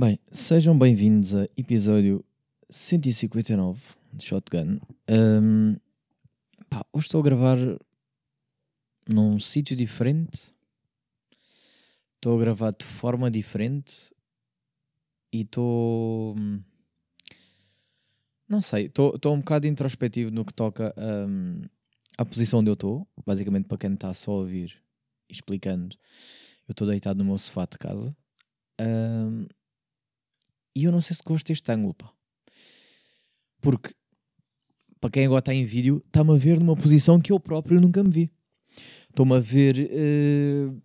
Bem, 0.00 0.16
sejam 0.30 0.78
bem-vindos 0.78 1.34
a 1.34 1.46
episódio 1.56 2.24
159 2.70 3.80
de 4.12 4.24
Shotgun. 4.24 4.78
Um, 5.10 5.74
pá, 6.70 6.86
hoje 6.92 7.08
estou 7.08 7.20
a 7.20 7.24
gravar 7.24 7.58
num 9.12 9.40
sítio 9.40 9.74
diferente, 9.74 10.54
estou 12.14 12.36
a 12.36 12.40
gravar 12.40 12.70
de 12.70 12.84
forma 12.84 13.28
diferente 13.28 14.14
e 15.32 15.40
estou. 15.40 16.36
Não 18.48 18.60
sei, 18.60 18.86
estou 18.86 19.34
um 19.34 19.40
bocado 19.40 19.66
introspectivo 19.66 20.30
no 20.30 20.44
que 20.44 20.54
toca 20.54 20.94
um, 20.96 21.62
à 22.16 22.24
posição 22.24 22.60
onde 22.60 22.70
eu 22.70 22.74
estou. 22.74 23.04
Basicamente, 23.26 23.66
para 23.66 23.78
quem 23.78 23.94
está 23.94 24.14
só 24.14 24.30
a 24.30 24.36
ouvir, 24.36 24.80
explicando, 25.28 25.96
eu 26.68 26.72
estou 26.72 26.86
deitado 26.86 27.18
no 27.18 27.24
meu 27.24 27.36
sofá 27.36 27.66
de 27.66 27.76
casa. 27.76 28.16
Um, 28.80 29.48
e 30.78 30.84
eu 30.84 30.92
não 30.92 31.00
sei 31.00 31.16
se 31.16 31.22
gosto 31.24 31.48
deste 31.48 31.70
ângulo, 31.72 31.94
pá. 31.94 32.12
Porque, 33.60 33.92
para 35.00 35.10
quem 35.10 35.26
agora 35.26 35.40
está 35.40 35.52
em 35.52 35.64
vídeo, 35.64 36.02
está-me 36.06 36.32
a 36.32 36.38
ver 36.38 36.60
numa 36.60 36.76
posição 36.76 37.20
que 37.20 37.32
eu 37.32 37.40
próprio 37.40 37.80
nunca 37.80 38.02
me 38.04 38.10
vi. 38.10 38.30
Estou-me 39.10 39.34
a 39.34 39.40
ver 39.40 39.90
uh, 39.90 40.82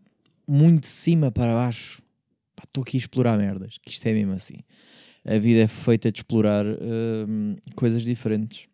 muito 0.48 0.82
de 0.82 0.88
cima 0.88 1.32
para 1.32 1.54
baixo. 1.54 2.02
Estou 2.64 2.82
aqui 2.82 2.98
a 2.98 3.00
explorar 3.00 3.38
merdas, 3.38 3.78
que 3.78 3.92
isto 3.92 4.08
é 4.08 4.14
mesmo 4.14 4.34
assim. 4.34 4.56
A 5.24 5.38
vida 5.38 5.62
é 5.62 5.68
feita 5.68 6.12
de 6.12 6.20
explorar 6.20 6.66
uh, 6.66 7.74
coisas 7.76 8.02
diferentes. 8.02 8.68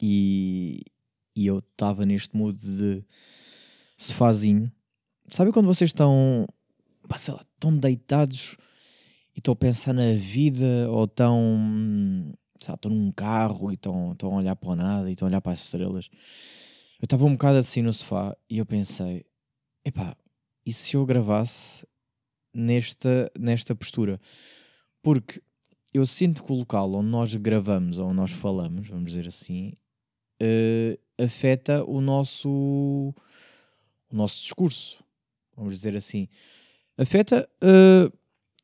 E, 0.00 0.80
e 1.36 1.46
eu 1.46 1.58
estava 1.58 2.06
neste 2.06 2.34
mood 2.34 2.58
de 2.58 3.04
sofazinho. 3.98 4.72
Sabe 5.30 5.52
quando 5.52 5.66
vocês 5.66 5.90
estão, 5.90 6.46
pá, 7.06 7.18
sei 7.18 7.34
lá, 7.34 7.44
estão 7.54 7.76
deitados 7.76 8.56
e 9.34 9.38
estão 9.38 9.52
a 9.52 9.56
pensar 9.56 9.92
na 9.92 10.12
vida 10.12 10.88
ou 10.90 11.04
estão, 11.04 12.32
estão 12.58 12.90
num 12.90 13.12
carro 13.12 13.70
e 13.70 13.74
estão, 13.74 14.16
a 14.20 14.26
olhar 14.26 14.56
para 14.56 14.70
o 14.70 14.76
nada 14.76 15.08
e 15.08 15.12
estão 15.12 15.26
a 15.26 15.30
olhar 15.30 15.40
para 15.40 15.52
as 15.52 15.64
estrelas. 15.64 16.10
Eu 17.00 17.04
estava 17.04 17.24
um 17.24 17.32
bocado 17.32 17.58
assim 17.58 17.82
no 17.82 17.92
sofá 17.92 18.36
e 18.48 18.58
eu 18.58 18.66
pensei, 18.66 19.24
epá, 19.84 20.16
e 20.66 20.72
se 20.72 20.96
eu 20.96 21.06
gravasse 21.06 21.86
nesta, 22.52 23.30
nesta 23.38 23.74
postura? 23.74 24.20
Porque 25.02 25.40
eu 25.92 26.04
sinto 26.06 26.44
que 26.44 26.52
o 26.52 26.56
local 26.56 26.92
onde 26.94 27.08
nós 27.08 27.34
gravamos 27.34 27.98
onde 27.98 28.14
nós 28.14 28.30
falamos, 28.30 28.88
vamos 28.88 29.12
dizer 29.12 29.26
assim, 29.26 29.72
uh, 30.42 31.22
afeta 31.22 31.84
o 31.84 32.00
nosso, 32.00 32.48
o 32.48 34.16
nosso 34.16 34.42
discurso, 34.42 35.02
vamos 35.56 35.76
dizer 35.76 35.96
assim. 35.96 36.28
Afeta 36.96 37.48
uh, 37.62 38.19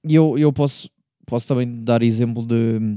e 0.09 0.15
eu, 0.15 0.39
eu 0.39 0.53
posso, 0.53 0.91
posso 1.27 1.47
também 1.47 1.83
dar 1.83 2.03
exemplo 2.03 2.45
de 2.45 2.97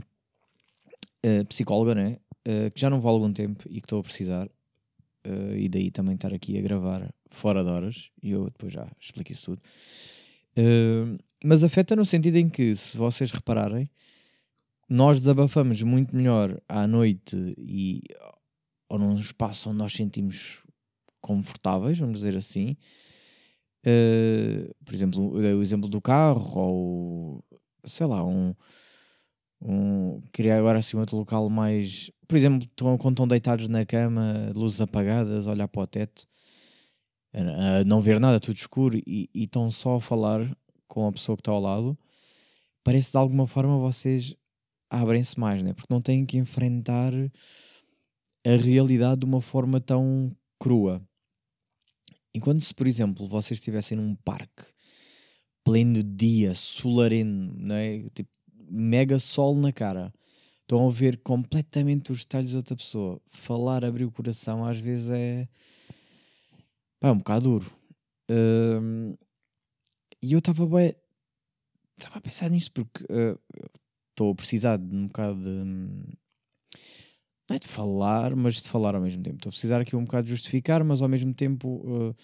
uh, 1.26 1.46
psicóloga, 1.46 1.96
né? 1.96 2.18
Uh, 2.48 2.72
que 2.72 2.80
já 2.80 2.90
não 2.90 3.02
vou 3.02 3.10
há 3.10 3.14
algum 3.14 3.32
tempo 3.34 3.64
e 3.68 3.82
que 3.82 3.86
estou 3.86 4.00
a 4.00 4.04
precisar. 4.04 4.48
Uh, 5.26 5.56
e 5.56 5.68
daí 5.68 5.92
também 5.92 6.16
estar 6.16 6.34
aqui 6.34 6.58
a 6.58 6.62
gravar 6.62 7.14
fora 7.30 7.64
de 7.64 7.70
horas. 7.70 8.10
E 8.22 8.32
eu 8.32 8.46
depois 8.46 8.72
já 8.72 8.88
explico 9.00 9.32
isso 9.32 9.46
tudo. 9.46 9.62
mas 11.44 11.64
afeta 11.64 11.96
no 11.96 12.06
sentido 12.06 12.38
em 12.38 12.50
que, 12.50 12.76
se 12.76 12.98
vocês 12.98 13.32
repararem, 13.32 13.90
nós 14.90 15.20
desabafamos 15.20 15.82
muito 15.84 16.16
melhor 16.16 16.60
à 16.68 16.88
noite 16.88 17.36
e 17.58 18.02
ou 18.90 18.98
num 18.98 19.14
espaço 19.14 19.70
onde 19.70 19.78
nós 19.78 19.94
sentimos 19.94 20.64
confortáveis, 21.22 22.00
vamos 22.00 22.20
dizer 22.20 22.36
assim, 22.36 22.76
Uh, 23.86 24.74
por 24.84 24.94
exemplo, 24.94 25.32
o 25.32 25.62
exemplo 25.62 25.90
do 25.90 26.02
carro, 26.02 26.60
ou 26.60 27.44
sei 27.86 28.06
lá, 28.06 28.24
um, 28.24 28.54
um 29.62 30.22
queria 30.34 30.58
agora 30.58 30.80
assim 30.80 30.98
outro 30.98 31.18
local 31.18 31.50
mais, 31.50 32.12
por 32.28 32.38
exemplo, 32.38 32.68
quando 32.98 33.10
estão 33.10 33.28
deitados 33.28 33.70
na 33.70 33.86
cama, 33.86 34.52
luzes 34.54 34.82
apagadas, 34.82 35.48
olhar 35.48 35.68
para 35.68 35.82
o 35.82 35.88
teto, 35.88 36.28
não 37.86 38.02
ver 38.02 38.20
nada, 38.20 38.40
tudo 38.40 38.58
escuro, 38.58 38.98
e, 38.98 39.30
e 39.34 39.44
estão 39.44 39.72
só 39.72 39.96
a 39.96 40.02
falar 40.02 40.50
com 40.88 41.08
a 41.08 41.12
pessoa 41.12 41.36
que 41.38 41.42
está 41.42 41.52
ao 41.52 41.62
lado, 41.62 41.98
parece 42.84 43.12
de 43.12 43.18
alguma 43.18 43.48
forma 43.48 43.78
vocês 43.78 44.36
abrem-se 44.90 45.40
mais, 45.40 45.64
né? 45.64 45.74
porque 45.74 45.94
não 45.94 46.02
têm 46.02 46.26
que 46.26 46.38
enfrentar 46.38 47.14
a 48.46 48.56
realidade 48.56 49.20
de 49.20 49.26
uma 49.26 49.42
forma 49.42 49.80
tão 49.80 50.36
crua. 50.58 51.02
Enquanto 52.40 52.62
se, 52.62 52.74
por 52.74 52.88
exemplo, 52.88 53.28
vocês 53.28 53.60
estivessem 53.60 53.98
num 53.98 54.16
parque 54.16 54.64
pleno 55.62 56.02
dia, 56.02 56.56
solareno, 56.56 57.54
não 57.54 57.76
é? 57.76 58.10
Tipo, 58.14 58.32
mega 58.72 59.20
sol 59.20 59.58
na 59.58 59.74
cara, 59.74 60.14
estão 60.62 60.88
a 60.88 60.90
ver 60.90 61.18
completamente 61.18 62.14
os 62.14 62.20
detalhes 62.20 62.54
da 62.54 62.60
outra 62.60 62.78
pessoa. 62.78 63.22
Falar, 63.28 63.84
abrir 63.84 64.06
o 64.06 64.12
coração, 64.12 64.64
às 64.64 64.80
vezes 64.80 65.10
é. 65.10 65.50
Pá, 66.98 67.10
é 67.10 67.12
um 67.12 67.18
bocado 67.18 67.50
duro. 67.50 67.72
Um, 68.32 69.18
e 70.24 70.32
eu 70.32 70.40
estava 70.40 70.66
bem. 70.66 70.96
Estava 71.98 72.20
a 72.20 72.22
pensar 72.22 72.50
nisto 72.50 72.72
porque 72.72 73.04
estou 74.12 74.30
uh, 74.30 74.32
a 74.32 74.36
precisar 74.36 74.78
de 74.78 74.96
um 74.96 75.08
bocado 75.08 75.44
de 75.44 76.18
não 77.50 77.56
é 77.56 77.60
de 77.60 77.68
falar, 77.68 78.36
mas 78.36 78.62
de 78.62 78.70
falar 78.70 78.96
ao 78.96 79.02
mesmo 79.02 79.24
tempo. 79.24 79.38
Estou 79.38 79.50
a 79.50 79.52
precisar 79.52 79.82
aqui 79.82 79.96
um 79.96 80.04
bocado 80.04 80.28
justificar, 80.28 80.84
mas 80.84 81.02
ao 81.02 81.10
mesmo 81.10 81.34
tempo 81.34 81.68
uh, 81.84 82.16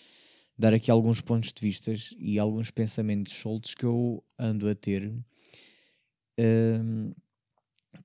dar 0.56 0.74
aqui 0.74 0.92
alguns 0.92 1.20
pontos 1.20 1.52
de 1.52 1.60
vista 1.60 1.92
e 2.20 2.38
alguns 2.38 2.70
pensamentos 2.70 3.34
soltos 3.34 3.74
que 3.74 3.84
eu 3.84 4.24
ando 4.38 4.70
a 4.70 4.76
ter. 4.76 5.12
Uh, 6.40 7.16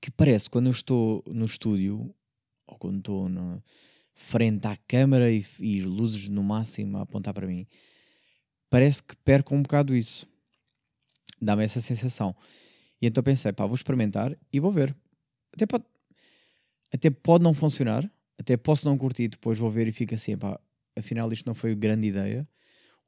que 0.00 0.10
parece 0.10 0.48
quando 0.48 0.66
eu 0.66 0.72
estou 0.72 1.22
no 1.26 1.44
estúdio 1.44 2.14
ou 2.66 2.78
quando 2.78 2.98
estou 2.98 3.28
no, 3.28 3.62
frente 4.14 4.66
à 4.66 4.76
câmara 4.76 5.30
e, 5.30 5.44
e 5.58 5.82
luzes 5.82 6.28
no 6.28 6.42
máximo 6.42 6.98
a 6.98 7.02
apontar 7.02 7.34
para 7.34 7.46
mim, 7.46 7.66
parece 8.70 9.02
que 9.02 9.14
perco 9.16 9.54
um 9.54 9.62
bocado 9.62 9.94
isso. 9.94 10.26
Dá-me 11.40 11.64
essa 11.64 11.80
sensação. 11.80 12.34
E 13.00 13.06
então 13.06 13.22
pensei, 13.22 13.52
pá, 13.52 13.66
vou 13.66 13.74
experimentar 13.74 14.36
e 14.52 14.60
vou 14.60 14.70
ver. 14.70 14.94
Até 15.52 15.66
pode, 15.66 15.84
até 16.92 17.10
pode 17.10 17.44
não 17.44 17.54
funcionar, 17.54 18.10
até 18.38 18.56
posso 18.56 18.88
não 18.88 18.96
curtir, 18.98 19.28
depois 19.28 19.58
vou 19.58 19.70
ver 19.70 19.86
e 19.86 19.92
fico 19.92 20.14
assim, 20.14 20.36
pá, 20.36 20.58
afinal 20.96 21.32
isto 21.32 21.46
não 21.46 21.54
foi 21.54 21.74
grande 21.74 22.08
ideia, 22.08 22.48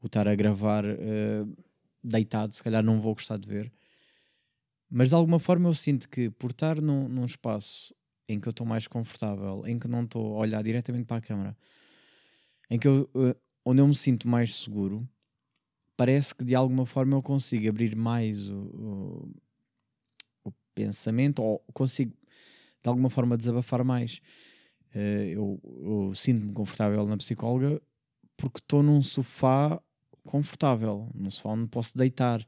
o 0.01 0.07
estar 0.07 0.27
a 0.29 0.35
gravar 0.35 0.85
uh, 0.85 1.57
deitado, 2.03 2.55
se 2.55 2.63
calhar 2.63 2.83
não 2.83 3.01
vou 3.01 3.15
gostar 3.15 3.39
de 3.39 3.49
ver. 3.49 3.73
Mas 4.91 5.09
de 5.09 5.15
alguma 5.15 5.39
forma 5.39 5.69
eu 5.69 5.75
sinto 5.75 6.09
que 6.09 6.31
por 6.31 6.51
estar 6.51 6.81
num, 6.81 7.09
num 7.09 7.25
espaço 7.25 7.95
em 8.29 8.39
que 8.39 8.47
eu 8.47 8.51
estou 8.51 8.67
mais 8.67 8.87
confortável, 8.87 9.67
em 9.67 9.79
que 9.79 9.89
não 9.89 10.05
estou 10.05 10.37
a 10.37 10.39
olhar 10.41 10.63
diretamente 10.63 11.07
para 11.07 11.17
a 11.17 11.21
câmera, 11.21 11.57
em 12.71 12.79
que 12.79 12.87
eu, 12.87 13.09
uh, 13.15 13.35
onde 13.65 13.81
eu 13.81 13.89
me 13.89 13.95
sinto 13.95 14.29
mais 14.29 14.55
seguro, 14.55 15.09
parece 15.97 16.35
que 16.35 16.45
de 16.45 16.55
alguma 16.55 16.87
forma 16.87 17.17
eu 17.17 17.23
consigo 17.23 17.69
abrir 17.69 17.97
mais 17.97 18.49
o, 18.49 18.57
o, 18.57 19.31
o 20.45 20.53
pensamento, 20.75 21.43
ou 21.43 21.59
consigo 21.73 22.13
de 22.83 22.89
alguma 22.89 23.09
forma 23.11 23.37
desabafar 23.37 23.85
mais. 23.85 24.21
Uh, 24.95 25.29
eu, 25.31 25.61
eu 25.65 26.15
sinto-me 26.15 26.53
confortável 26.53 27.07
na 27.07 27.17
psicóloga 27.17 27.81
porque 28.37 28.59
estou 28.59 28.83
num 28.83 29.01
sofá 29.03 29.81
confortável, 30.25 31.11
num 31.15 31.31
sofá 31.31 31.51
onde 31.51 31.69
posso 31.69 31.97
deitar. 31.97 32.47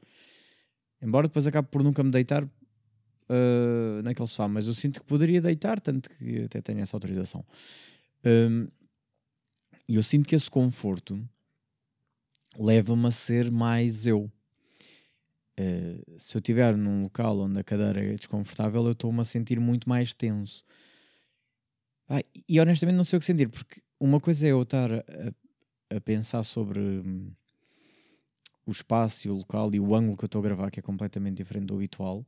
Embora 1.01 1.27
depois 1.27 1.47
acabe 1.47 1.67
por 1.69 1.83
nunca 1.83 2.03
me 2.03 2.11
deitar 2.11 2.43
uh, 2.43 4.01
naquele 4.03 4.27
sofá, 4.27 4.47
mas 4.47 4.67
eu 4.67 4.73
sinto 4.73 4.99
que 4.99 5.05
poderia 5.05 5.41
deitar, 5.41 5.79
tanto 5.79 6.09
que 6.09 6.43
até 6.43 6.61
tenho 6.61 6.79
essa 6.79 6.95
autorização. 6.95 7.45
Um, 8.25 8.67
e 9.87 9.95
eu 9.95 10.03
sinto 10.03 10.27
que 10.27 10.35
esse 10.35 10.49
conforto 10.49 11.21
leva-me 12.57 13.07
a 13.07 13.11
ser 13.11 13.51
mais 13.51 14.07
eu. 14.07 14.31
Uh, 15.59 16.19
se 16.19 16.35
eu 16.35 16.39
estiver 16.39 16.75
num 16.75 17.03
local 17.03 17.39
onde 17.39 17.59
a 17.59 17.63
cadeira 17.63 18.03
é 18.03 18.13
desconfortável, 18.13 18.85
eu 18.85 18.91
estou-me 18.91 19.21
a 19.21 19.25
sentir 19.25 19.59
muito 19.59 19.87
mais 19.87 20.13
tenso. 20.13 20.65
Ah, 22.09 22.21
e 22.47 22.59
honestamente 22.59 22.95
não 22.95 23.03
sei 23.03 23.17
o 23.17 23.19
que 23.19 23.25
sentir, 23.25 23.49
porque 23.49 23.81
uma 23.99 24.19
coisa 24.19 24.45
é 24.45 24.51
eu 24.51 24.61
estar 24.61 24.91
a, 24.91 25.01
a 25.95 26.01
pensar 26.01 26.43
sobre 26.43 26.79
hum, 26.79 27.31
o 28.65 28.71
espaço 28.71 29.27
e 29.27 29.31
o 29.31 29.35
local 29.35 29.73
e 29.73 29.79
o 29.79 29.95
ângulo 29.95 30.17
que 30.17 30.25
eu 30.25 30.27
estou 30.27 30.39
a 30.39 30.43
gravar, 30.43 30.71
que 30.71 30.79
é 30.79 30.83
completamente 30.83 31.37
diferente 31.37 31.67
do 31.67 31.75
habitual. 31.75 32.25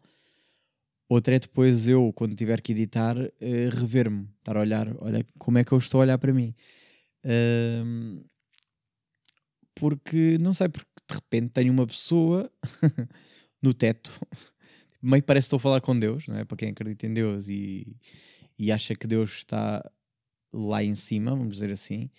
Outra 1.09 1.35
é 1.35 1.39
depois 1.39 1.87
eu, 1.87 2.11
quando 2.13 2.35
tiver 2.35 2.61
que 2.61 2.71
editar, 2.71 3.17
uh, 3.17 3.69
rever-me, 3.71 4.27
estar 4.39 4.57
a 4.57 4.61
olhar, 4.61 4.93
olha 4.99 5.25
como 5.37 5.57
é 5.57 5.63
que 5.63 5.71
eu 5.71 5.77
estou 5.77 6.01
a 6.01 6.03
olhar 6.03 6.17
para 6.17 6.33
mim. 6.33 6.53
Uh, 7.23 8.23
porque, 9.79 10.37
não 10.39 10.53
sei, 10.53 10.69
porque 10.69 10.89
de 11.09 11.15
repente 11.15 11.49
tenho 11.49 11.71
uma 11.71 11.85
pessoa 11.85 12.51
no 13.61 13.73
teto, 13.73 14.11
meio 15.01 15.23
parece 15.23 15.45
que 15.45 15.47
estou 15.47 15.57
a 15.57 15.61
falar 15.61 15.81
com 15.81 15.97
Deus, 15.97 16.27
não 16.27 16.37
é? 16.37 16.45
Para 16.45 16.57
quem 16.57 16.69
acredita 16.69 17.05
em 17.05 17.13
Deus 17.13 17.47
e, 17.47 17.95
e 18.57 18.71
acha 18.71 18.95
que 18.95 19.07
Deus 19.07 19.37
está 19.37 19.83
lá 20.53 20.83
em 20.83 20.95
cima, 20.95 21.31
vamos 21.31 21.55
dizer 21.55 21.71
assim, 21.71 22.09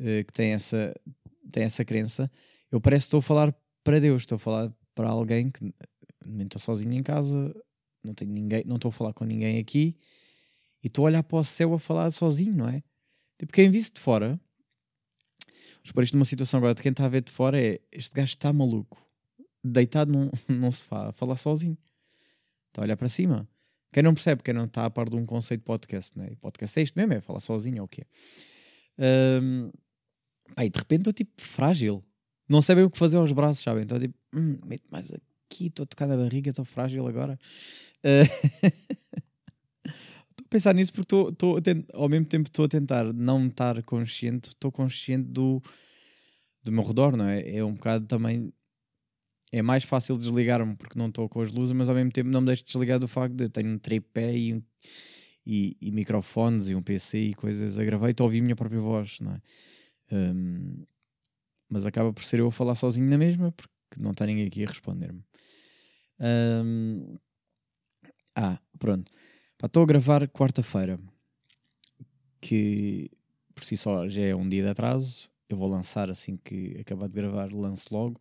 uh, 0.00 0.24
que 0.26 0.32
tem 0.32 0.52
essa, 0.52 0.94
tem 1.50 1.64
essa 1.64 1.84
crença, 1.84 2.30
eu 2.70 2.80
parece 2.80 3.04
que 3.04 3.08
estou 3.08 3.18
a 3.18 3.22
falar 3.22 3.54
para 3.82 4.00
Deus, 4.00 4.22
estou 4.22 4.36
a 4.36 4.38
falar 4.38 4.72
para 4.94 5.08
alguém 5.08 5.50
que 5.50 5.72
estou 6.40 6.60
sozinho 6.60 6.92
em 6.92 7.02
casa, 7.02 7.54
não 8.02 8.14
tenho 8.14 8.32
ninguém, 8.32 8.64
não 8.66 8.76
estou 8.76 8.88
a 8.90 8.92
falar 8.92 9.12
com 9.12 9.24
ninguém 9.24 9.58
aqui 9.58 9.96
e 10.82 10.86
estou 10.86 11.04
a 11.04 11.08
olhar 11.08 11.22
para 11.22 11.38
o 11.38 11.44
céu 11.44 11.74
a 11.74 11.78
falar 11.78 12.10
sozinho, 12.10 12.54
não 12.54 12.68
é? 12.68 12.82
Tipo, 13.38 13.52
quem 13.52 13.70
visse 13.70 13.92
de 13.92 14.00
fora, 14.00 14.38
vamos 15.84 15.92
pôr 15.92 16.04
isto 16.04 16.14
numa 16.14 16.24
situação 16.24 16.58
agora 16.58 16.74
de 16.74 16.82
quem 16.82 16.90
está 16.90 17.04
a 17.04 17.08
ver 17.08 17.22
de 17.22 17.30
fora 17.30 17.60
é 17.60 17.80
este 17.92 18.14
gajo 18.14 18.30
está 18.30 18.52
maluco, 18.52 18.98
deitado 19.62 20.10
num, 20.10 20.30
num 20.48 20.70
sofá, 20.70 21.08
a 21.10 21.12
falar 21.12 21.36
sozinho, 21.36 21.76
está 22.68 22.82
a 22.82 22.84
olhar 22.84 22.96
para 22.96 23.08
cima. 23.08 23.48
Quem 23.92 24.02
não 24.02 24.12
percebe, 24.12 24.42
quem 24.42 24.52
não 24.52 24.64
está 24.64 24.86
a 24.86 24.90
par 24.90 25.08
de 25.08 25.14
um 25.14 25.24
conceito 25.24 25.60
de 25.60 25.66
podcast, 25.66 26.18
né? 26.18 26.32
podcast 26.40 26.80
é 26.80 26.82
isto 26.82 26.98
mesmo, 26.98 27.12
é 27.12 27.20
falar 27.20 27.38
sozinho 27.38 27.82
ou 27.82 27.84
o 27.84 27.88
quê? 27.88 28.04
E 30.58 30.70
de 30.70 30.78
repente 30.78 31.00
estou 31.00 31.12
tipo 31.12 31.32
frágil, 31.40 32.02
não 32.48 32.60
sei 32.60 32.74
bem 32.74 32.84
o 32.84 32.90
que 32.90 32.98
fazer 32.98 33.18
aos 33.18 33.30
braços, 33.30 33.62
sabem? 33.62 33.82
Estou 33.82 34.00
tipo, 34.00 34.14
hum, 34.34 34.58
mais 34.90 35.12
aqui, 35.12 35.66
estou 35.66 35.84
a 35.84 35.86
tocar 35.86 36.06
na 36.06 36.16
barriga, 36.16 36.50
estou 36.50 36.64
frágil 36.64 37.06
agora. 37.06 37.38
Uh... 38.02 39.24
Pensar 40.54 40.72
nisso 40.72 40.92
porque 40.92 41.16
estou, 41.16 41.60
ao 41.94 42.08
mesmo 42.08 42.26
tempo 42.26 42.48
estou 42.48 42.66
a 42.66 42.68
tentar 42.68 43.12
não 43.12 43.48
estar 43.48 43.82
consciente, 43.82 44.50
estou 44.50 44.70
consciente 44.70 45.28
do, 45.28 45.60
do 46.62 46.70
meu 46.70 46.84
redor, 46.84 47.16
não 47.16 47.26
é? 47.26 47.56
É 47.56 47.64
um 47.64 47.74
bocado 47.74 48.06
também. 48.06 48.52
É 49.50 49.62
mais 49.62 49.82
fácil 49.82 50.16
desligar-me 50.16 50.76
porque 50.76 50.96
não 50.96 51.08
estou 51.08 51.28
com 51.28 51.40
as 51.40 51.52
luzes, 51.52 51.72
mas 51.72 51.88
ao 51.88 51.94
mesmo 51.96 52.12
tempo 52.12 52.30
não 52.30 52.40
me 52.40 52.46
deixo 52.46 52.62
desligar 52.62 53.00
do 53.00 53.08
facto 53.08 53.34
de 53.34 53.48
tenho 53.48 53.68
um 53.68 53.78
tripé 53.78 54.32
e, 54.32 54.62
e, 55.44 55.76
e 55.80 55.90
microfones 55.90 56.68
e 56.68 56.76
um 56.76 56.82
PC 56.82 57.18
e 57.18 57.34
coisas 57.34 57.76
a 57.76 57.84
gravar 57.84 58.06
e 58.06 58.10
estou 58.12 58.22
a 58.22 58.28
ouvir 58.28 58.38
a 58.38 58.42
minha 58.44 58.54
própria 58.54 58.80
voz, 58.80 59.18
não 59.18 59.32
é? 59.32 59.40
Um, 60.12 60.86
mas 61.68 61.84
acaba 61.84 62.12
por 62.12 62.24
ser 62.24 62.38
eu 62.38 62.46
a 62.46 62.52
falar 62.52 62.76
sozinho 62.76 63.10
na 63.10 63.18
mesma 63.18 63.50
porque 63.50 63.74
não 63.98 64.12
está 64.12 64.24
ninguém 64.24 64.46
aqui 64.46 64.62
a 64.62 64.68
responder-me. 64.68 65.24
Um, 66.20 67.18
ah, 68.36 68.60
pronto. 68.78 69.10
Estou 69.64 69.82
a 69.82 69.86
gravar 69.86 70.28
quarta-feira, 70.28 71.00
que 72.38 73.10
por 73.54 73.64
si 73.64 73.78
só 73.78 74.06
já 74.06 74.20
é 74.20 74.34
um 74.34 74.46
dia 74.46 74.62
de 74.62 74.68
atraso. 74.68 75.30
Eu 75.48 75.56
vou 75.56 75.68
lançar 75.68 76.10
assim 76.10 76.36
que 76.36 76.76
acabar 76.78 77.08
de 77.08 77.14
gravar, 77.14 77.50
lanço 77.50 77.88
logo. 77.90 78.20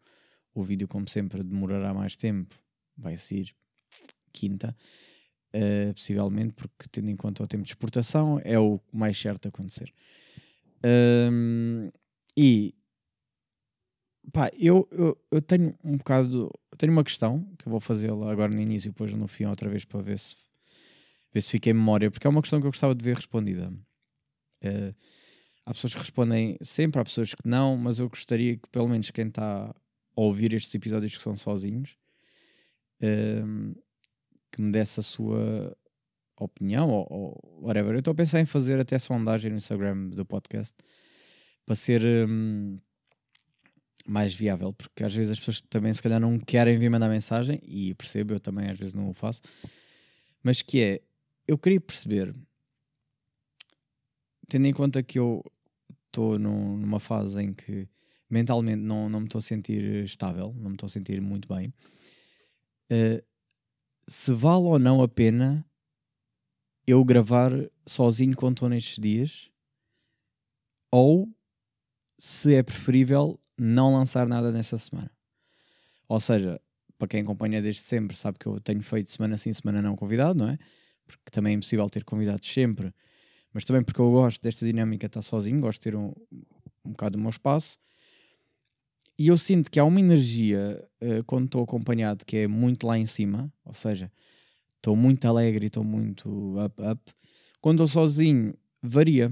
O 0.55 0.63
vídeo, 0.63 0.87
como 0.87 1.09
sempre, 1.09 1.43
demorará 1.43 1.93
mais 1.93 2.15
tempo. 2.15 2.55
Vai 2.97 3.17
ser 3.17 3.53
quinta, 4.31 4.73
uh, 5.53 5.93
possivelmente, 5.93 6.53
porque 6.53 6.87
tendo 6.89 7.09
em 7.09 7.15
conta 7.15 7.43
o 7.43 7.47
tempo 7.47 7.63
de 7.63 7.71
exportação, 7.71 8.39
é 8.45 8.57
o 8.57 8.79
mais 8.93 9.19
certo 9.19 9.47
a 9.47 9.49
acontecer. 9.49 9.93
Um, 10.85 11.91
e 12.37 12.73
pá, 14.31 14.49
eu, 14.57 14.87
eu, 14.91 15.17
eu, 15.29 15.41
tenho 15.41 15.77
um 15.83 15.97
bocado. 15.97 16.49
Tenho 16.77 16.93
uma 16.93 17.03
questão 17.03 17.45
que 17.57 17.67
eu 17.67 17.71
vou 17.71 17.81
fazê-la 17.81 18.31
agora 18.31 18.53
no 18.53 18.61
início 18.61 18.87
e 18.87 18.91
depois 18.91 19.13
no 19.13 19.27
fim 19.27 19.43
outra 19.43 19.69
vez 19.69 19.83
para 19.83 20.01
ver 20.01 20.17
se 20.17 20.35
ver 21.33 21.41
se 21.41 21.51
fica 21.51 21.69
em 21.69 21.73
memória, 21.73 22.11
porque 22.11 22.27
é 22.27 22.29
uma 22.29 22.41
questão 22.41 22.59
que 22.59 22.67
eu 22.67 22.71
gostava 22.71 22.93
de 22.93 23.03
ver 23.03 23.15
respondida. 23.15 23.73
Uh, 24.63 24.95
há 25.65 25.73
pessoas 25.73 25.93
que 25.93 25.99
respondem 25.99 26.57
sempre, 26.61 27.01
há 27.01 27.03
pessoas 27.03 27.33
que 27.33 27.47
não, 27.47 27.75
mas 27.77 27.99
eu 27.99 28.09
gostaria 28.09 28.55
que 28.57 28.69
pelo 28.69 28.87
menos 28.87 29.09
quem 29.09 29.27
está 29.27 29.69
a 29.69 30.21
ouvir 30.21 30.53
estes 30.53 30.73
episódios 30.75 31.17
que 31.17 31.23
são 31.23 31.35
sozinhos 31.35 31.97
uh, 33.01 33.81
que 34.51 34.61
me 34.61 34.71
desse 34.71 34.99
a 34.99 35.03
sua 35.03 35.75
opinião 36.39 36.89
ou, 36.89 37.07
ou 37.09 37.61
whatever. 37.63 37.93
Eu 37.93 37.99
estou 37.99 38.11
a 38.11 38.15
pensar 38.15 38.39
em 38.39 38.45
fazer 38.45 38.79
até 38.79 38.97
sondagem 38.99 39.49
no 39.49 39.57
Instagram 39.57 40.09
do 40.09 40.25
podcast 40.25 40.75
para 41.65 41.75
ser 41.75 42.03
um, 42.05 42.75
mais 44.05 44.33
viável, 44.33 44.73
porque 44.73 45.03
às 45.03 45.13
vezes 45.13 45.31
as 45.31 45.39
pessoas 45.39 45.61
também 45.61 45.93
se 45.93 46.01
calhar 46.01 46.19
não 46.19 46.39
querem 46.39 46.77
vir 46.77 46.89
mandar 46.89 47.09
mensagem 47.09 47.59
e 47.63 47.93
percebo, 47.95 48.33
eu 48.33 48.39
também 48.39 48.69
às 48.69 48.77
vezes 48.77 48.93
não 48.93 49.09
o 49.09 49.13
faço, 49.13 49.41
mas 50.43 50.61
que 50.61 50.81
é 50.81 51.01
eu 51.47 51.57
queria 51.57 51.81
perceber, 51.81 52.35
tendo 54.47 54.67
em 54.67 54.73
conta 54.73 55.03
que 55.03 55.19
eu 55.19 55.43
estou 56.07 56.37
numa 56.37 56.99
fase 56.99 57.41
em 57.41 57.53
que 57.53 57.87
mentalmente 58.29 58.81
não, 58.81 59.09
não 59.09 59.19
me 59.19 59.25
estou 59.27 59.39
a 59.39 59.41
sentir 59.41 60.03
estável, 60.03 60.53
não 60.57 60.69
me 60.69 60.75
estou 60.75 60.87
a 60.87 60.89
sentir 60.89 61.21
muito 61.21 61.47
bem, 61.47 61.73
uh, 62.91 63.23
se 64.07 64.33
vale 64.33 64.65
ou 64.65 64.79
não 64.79 65.01
a 65.01 65.07
pena 65.07 65.65
eu 66.85 67.03
gravar 67.03 67.51
sozinho 67.85 68.35
quando 68.35 68.57
estou 68.57 68.69
nestes 68.69 69.01
dias, 69.01 69.49
ou 70.91 71.29
se 72.17 72.55
é 72.55 72.63
preferível 72.63 73.39
não 73.57 73.93
lançar 73.93 74.27
nada 74.27 74.51
nessa 74.51 74.77
semana. 74.77 75.11
Ou 76.07 76.19
seja, 76.19 76.59
para 76.97 77.07
quem 77.07 77.21
acompanha 77.21 77.61
desde 77.61 77.81
sempre, 77.81 78.15
sabe 78.15 78.37
que 78.37 78.45
eu 78.45 78.59
tenho 78.59 78.81
feito 78.81 79.11
semana 79.11 79.37
sim, 79.37 79.51
semana 79.53 79.81
não 79.81 79.95
convidado, 79.95 80.39
não 80.39 80.49
é? 80.49 80.59
Porque 81.05 81.31
também 81.31 81.53
é 81.53 81.55
impossível 81.55 81.89
ter 81.89 82.03
convidados 82.03 82.51
sempre, 82.51 82.93
mas 83.53 83.65
também 83.65 83.83
porque 83.83 84.01
eu 84.01 84.11
gosto 84.11 84.41
desta 84.41 84.65
dinâmica 84.65 85.07
de 85.07 85.11
estar 85.11 85.21
sozinho, 85.21 85.61
gosto 85.61 85.79
de 85.79 85.91
ter 85.91 85.95
um, 85.95 86.13
um 86.83 86.91
bocado 86.91 87.17
do 87.17 87.21
meu 87.21 87.29
espaço. 87.29 87.77
E 89.17 89.27
eu 89.27 89.37
sinto 89.37 89.69
que 89.69 89.79
há 89.79 89.85
uma 89.85 89.99
energia 89.99 90.83
uh, 91.01 91.23
quando 91.25 91.45
estou 91.45 91.63
acompanhado 91.63 92.25
que 92.25 92.37
é 92.37 92.47
muito 92.47 92.87
lá 92.87 92.97
em 92.97 93.05
cima, 93.05 93.51
ou 93.63 93.73
seja, 93.73 94.11
estou 94.77 94.95
muito 94.95 95.25
alegre 95.25 95.65
e 95.65 95.67
estou 95.67 95.83
muito 95.83 96.57
up, 96.59 96.81
up. 96.81 97.13
Quando 97.61 97.83
estou 97.83 98.01
sozinho, 98.01 98.53
varia. 98.81 99.31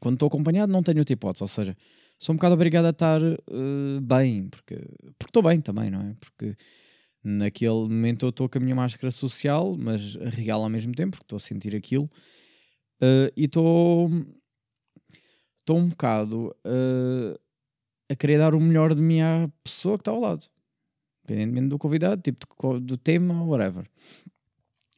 Quando 0.00 0.14
estou 0.14 0.26
acompanhado, 0.26 0.72
não 0.72 0.82
tenho 0.82 0.98
outra 0.98 1.12
hipótese, 1.12 1.44
ou 1.44 1.48
seja, 1.48 1.76
sou 2.18 2.32
um 2.32 2.36
bocado 2.36 2.54
obrigado 2.54 2.86
a 2.86 2.90
estar 2.90 3.22
uh, 3.22 4.00
bem, 4.02 4.48
porque 4.48 4.76
estou 5.24 5.42
bem 5.42 5.60
também, 5.60 5.90
não 5.90 6.00
é? 6.00 6.14
Porque 6.18 6.56
naquele 7.22 7.70
momento 7.70 8.26
eu 8.26 8.30
estou 8.30 8.48
com 8.48 8.58
a 8.58 8.60
minha 8.60 8.74
máscara 8.74 9.10
social, 9.10 9.76
mas 9.78 10.14
real 10.14 10.62
ao 10.62 10.68
mesmo 10.68 10.94
tempo, 10.94 11.12
porque 11.12 11.24
estou 11.24 11.36
a 11.36 11.40
sentir 11.40 11.74
aquilo. 11.74 12.10
Uh, 13.02 13.32
e 13.36 13.44
estou 13.44 14.10
estou 15.58 15.78
um 15.78 15.88
bocado 15.88 16.54
uh, 16.66 17.38
a 18.10 18.16
querer 18.16 18.38
dar 18.38 18.54
o 18.54 18.60
melhor 18.60 18.94
de 18.94 19.00
mim 19.00 19.20
à 19.20 19.48
pessoa 19.62 19.96
que 19.96 20.02
está 20.02 20.10
ao 20.10 20.20
lado, 20.20 20.44
independentemente 21.24 21.68
do 21.68 21.78
convidado, 21.78 22.20
tipo 22.20 22.46
do, 22.46 22.80
do 22.80 22.96
tema, 22.96 23.44
whatever. 23.44 23.88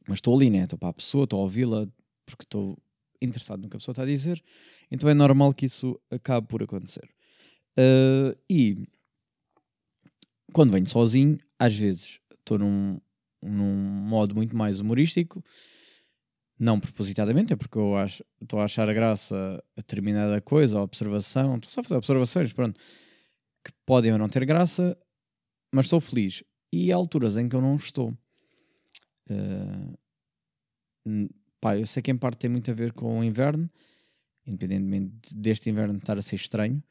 Mas 0.09 0.19
estou 0.19 0.35
ali, 0.35 0.51
né? 0.51 0.65
Estou 0.65 0.79
para 0.79 0.89
a 0.89 0.95
pessoa, 0.95 1.25
estou 1.25 1.41
a 1.41 1.43
ouvi-la 1.43 1.87
porque 2.25 2.45
estou 2.45 2.79
interessado 3.21 3.63
no 3.63 3.69
que 3.69 3.77
a 3.77 3.79
pessoa 3.79 3.93
está 3.93 4.03
a 4.03 4.07
dizer, 4.07 4.43
então 4.91 5.09
é 5.09 5.15
normal 5.15 5.53
que 5.53 5.67
isso 5.67 6.01
acabe 6.11 6.47
por 6.49 6.63
acontecer. 6.63 7.09
Uh, 7.79 8.37
e 8.49 8.89
quando 10.53 10.73
venho 10.73 10.89
sozinho, 10.89 11.39
às 11.58 11.75
vezes 11.75 12.19
estou 12.43 12.58
num, 12.58 13.01
num 13.43 13.75
modo 13.75 14.34
muito 14.34 14.56
mais 14.56 14.81
humorístico, 14.81 15.43
não 16.58 16.79
propositadamente, 16.79 17.53
é 17.53 17.56
porque 17.56 17.79
eu 17.79 17.93
estou 18.41 18.61
a 18.61 18.65
achar 18.65 18.89
a 18.89 18.93
graça 18.93 19.63
a 19.77 19.81
determinada 19.81 20.41
coisa, 20.41 20.79
a 20.79 20.82
observação, 20.82 21.56
estou 21.56 21.70
só 21.70 21.81
a 21.81 21.84
fazer 21.84 21.96
observações, 21.96 22.53
pronto, 22.53 22.79
que 23.65 23.72
podem 23.84 24.13
ou 24.13 24.19
não 24.19 24.29
ter 24.29 24.44
graça, 24.44 24.96
mas 25.72 25.87
estou 25.87 26.01
feliz. 26.01 26.44
E 26.72 26.93
há 26.93 26.96
alturas 26.96 27.37
em 27.37 27.49
que 27.49 27.56
eu 27.56 27.61
não 27.61 27.77
estou. 27.77 28.17
Uh, 29.29 29.99
pá, 31.61 31.77
eu 31.77 31.87
sei 31.87 32.03
que 32.03 32.11
em 32.11 32.17
parte 32.17 32.39
tem 32.39 32.51
muito 32.51 32.70
a 32.70 32.75
ver 32.75 32.93
com 32.93 33.19
o 33.19 33.25
inverno, 33.25 33.69
independentemente 34.46 35.34
deste 35.34 35.69
inverno 35.69 35.99
estar 35.99 36.19
a 36.19 36.22
ser 36.22 36.37
estranho. 36.37 36.82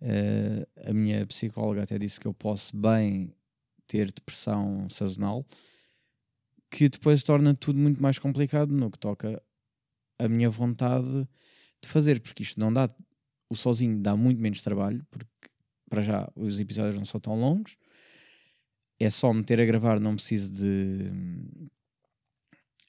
Uh, 0.00 0.66
a 0.88 0.92
minha 0.92 1.26
psicóloga 1.26 1.82
até 1.82 1.98
disse 1.98 2.20
que 2.20 2.26
eu 2.26 2.34
posso 2.34 2.76
bem 2.76 3.32
ter 3.86 4.12
depressão 4.12 4.88
sazonal, 4.90 5.46
que 6.70 6.88
depois 6.88 7.22
torna 7.22 7.54
tudo 7.54 7.78
muito 7.78 8.02
mais 8.02 8.18
complicado 8.18 8.72
no 8.72 8.90
que 8.90 8.98
toca 8.98 9.42
a 10.18 10.28
minha 10.28 10.50
vontade 10.50 11.28
de 11.82 11.88
fazer, 11.88 12.20
porque 12.20 12.42
isto 12.42 12.58
não 12.58 12.72
dá, 12.72 12.90
o 13.48 13.54
sozinho 13.54 13.98
dá 14.00 14.16
muito 14.16 14.40
menos 14.40 14.62
trabalho, 14.62 15.04
porque 15.10 15.30
para 15.88 16.02
já 16.02 16.30
os 16.34 16.58
episódios 16.58 16.96
não 16.96 17.04
são 17.04 17.20
tão 17.20 17.38
longos, 17.38 17.76
é 18.98 19.10
só 19.10 19.32
meter 19.32 19.60
a 19.60 19.64
gravar, 19.64 20.00
não 20.00 20.16
preciso 20.16 20.52
de, 20.52 21.10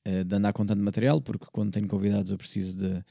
eh, 0.06 0.24
de 0.24 0.36
andar 0.36 0.54
com 0.54 0.66
tanto 0.66 0.82
material, 0.82 1.22
porque 1.22 1.46
quando 1.52 1.72
tenho 1.72 1.88
convidados 1.88 2.32
eu 2.32 2.38
preciso 2.38 2.78
de 2.78 3.04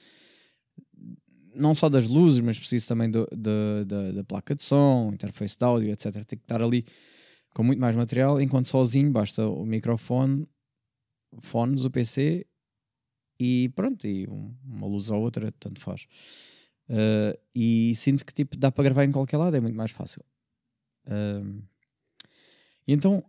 não 1.55 1.75
só 1.75 1.88
das 1.88 2.07
luzes, 2.07 2.40
mas 2.40 2.59
preciso 2.59 2.87
também 2.87 3.11
do, 3.11 3.26
do, 3.33 3.85
da, 3.87 4.12
da 4.12 4.25
placa 4.25 4.55
de 4.55 4.62
som, 4.62 5.11
interface 5.12 5.57
de 5.57 5.64
áudio, 5.64 5.90
etc. 5.90 6.12
Tem 6.25 6.38
que 6.38 6.45
estar 6.45 6.61
ali 6.61 6.85
com 7.57 7.63
muito 7.63 7.81
mais 7.81 7.97
material, 7.97 8.39
enquanto 8.39 8.69
sozinho 8.69 9.11
basta 9.11 9.49
o 9.49 9.65
microfone, 9.65 10.47
fones, 11.41 11.87
o 11.87 11.91
PC 11.91 12.47
e 13.41 13.71
pronto, 13.71 14.07
e 14.07 14.27
uma 14.27 14.87
luz 14.87 15.09
ou 15.11 15.23
outra, 15.23 15.51
tanto 15.53 15.81
faz. 15.81 16.07
Uh, 16.87 17.33
e 17.55 17.95
sinto 17.95 18.27
que 18.27 18.35
tipo, 18.35 18.59
dá 18.59 18.71
para 18.71 18.85
gravar 18.85 19.05
em 19.05 19.11
qualquer 19.11 19.39
lado, 19.39 19.57
é 19.57 19.61
muito 19.61 19.75
mais 19.75 19.91
fácil. 19.91 20.23
Uh, 21.07 21.63
então 22.87 23.25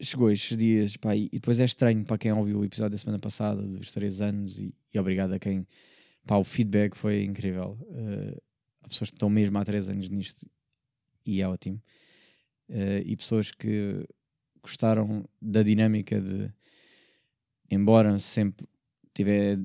chegou 0.00 0.32
estes 0.32 0.58
dias 0.58 0.96
pá, 0.96 1.14
e 1.14 1.28
depois 1.28 1.60
é 1.60 1.64
estranho 1.64 2.04
para 2.04 2.18
quem 2.18 2.32
ouviu 2.32 2.58
o 2.58 2.64
episódio 2.64 2.90
da 2.90 2.98
semana 2.98 3.20
passada 3.20 3.62
dos 3.62 3.92
3 3.92 4.20
anos 4.20 4.58
e, 4.58 4.74
e 4.92 4.98
obrigado 4.98 5.32
a 5.34 5.38
quem 5.38 5.64
pá, 6.26 6.38
o 6.38 6.42
feedback 6.42 6.96
foi 6.96 7.22
incrível. 7.22 7.78
Uh, 7.82 8.36
há 8.82 8.88
pessoas 8.88 9.10
que 9.10 9.16
estão 9.16 9.30
mesmo 9.30 9.56
há 9.58 9.64
3 9.64 9.90
anos 9.90 10.10
nisto 10.10 10.44
e 11.24 11.40
é 11.40 11.48
ótimo. 11.48 11.80
uh, 12.68 13.02
e 13.04 13.16
pessoas 13.16 13.50
que 13.50 14.06
gostaram 14.62 15.24
da 15.40 15.62
dinâmica 15.62 16.20
de, 16.20 16.52
embora 17.70 18.18
sempre, 18.18 18.66
tiver, 19.14 19.58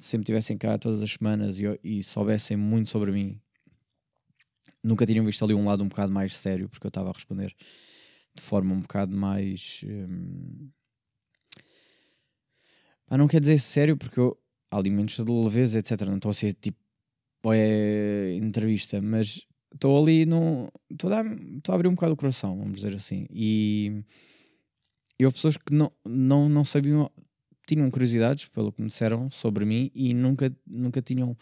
sempre 0.00 0.26
tivessem 0.26 0.58
cá 0.58 0.78
todas 0.78 1.02
as 1.02 1.12
semanas 1.12 1.60
e, 1.60 1.64
e 1.82 2.02
soubessem 2.02 2.56
muito 2.56 2.90
sobre 2.90 3.12
mim, 3.12 3.40
nunca 4.82 5.06
tinham 5.06 5.24
visto 5.24 5.44
ali 5.44 5.54
um 5.54 5.64
lado 5.64 5.82
um 5.82 5.88
bocado 5.88 6.12
mais 6.12 6.36
sério, 6.36 6.68
porque 6.68 6.86
eu 6.86 6.88
estava 6.90 7.10
a 7.10 7.12
responder 7.12 7.54
de 8.34 8.42
forma 8.42 8.74
um 8.74 8.80
bocado 8.80 9.16
mais. 9.16 9.80
Hum... 9.84 10.70
Ah, 13.08 13.16
não 13.16 13.28
quer 13.28 13.40
dizer 13.40 13.58
sério, 13.58 13.96
porque 13.96 14.20
eu, 14.20 14.38
há 14.70 14.76
alimentos 14.76 15.16
de 15.16 15.32
leveza, 15.32 15.78
etc. 15.78 16.02
Não 16.02 16.16
estou 16.16 16.30
a 16.30 16.34
ser 16.34 16.52
tipo 16.54 16.78
é 17.52 18.34
entrevista, 18.34 19.00
mas 19.00 19.46
estou 19.76 20.02
ali 20.02 20.26
no. 20.26 20.72
Estou 20.90 21.12
a, 21.12 21.20
a 21.20 21.74
abrir 21.74 21.88
um 21.88 21.94
bocado 21.94 22.14
o 22.14 22.16
coração, 22.16 22.58
vamos 22.58 22.76
dizer 22.76 22.94
assim. 22.94 23.26
E 23.30 24.02
eu 25.18 25.30
pessoas 25.32 25.56
que 25.56 25.72
não, 25.72 25.92
não, 26.04 26.48
não 26.48 26.64
sabiam, 26.64 27.10
tinham 27.66 27.90
curiosidades, 27.90 28.46
pelo 28.48 28.72
que 28.72 28.82
me 28.82 28.88
disseram, 28.88 29.30
sobre 29.30 29.64
mim 29.64 29.90
e 29.94 30.12
nunca, 30.12 30.54
nunca 30.66 31.00
tinham. 31.00 31.36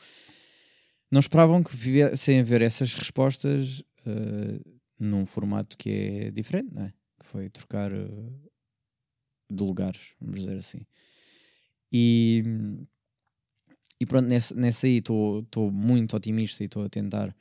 Não 1.11 1.21
esperavam 1.21 1.63
que 1.63 1.77
viessem 1.77 2.41
a 2.41 2.43
ver 2.43 2.63
essas 2.63 2.95
respostas 2.95 3.81
uh, 4.07 4.79
num 4.99 5.25
formato 5.25 5.79
que 5.79 5.91
é 5.91 6.31
diferente, 6.31 6.75
não 6.75 6.85
é? 6.85 6.93
Que 7.21 7.27
foi 7.27 7.49
trocar 7.49 7.93
uh, 7.93 8.51
de 9.51 9.63
lugares, 9.63 10.01
vamos 10.21 10.41
dizer 10.41 10.59
assim. 10.59 10.87
E, 11.93 12.43
e 14.01 14.07
pronto, 14.07 14.27
nessa, 14.27 14.55
nessa 14.55 14.87
aí 14.87 14.97
estou 14.97 15.71
muito 15.71 16.17
otimista 16.17 16.65
e 16.65 16.67
estou 16.67 16.85
a 16.85 16.89
tentar 16.89 17.35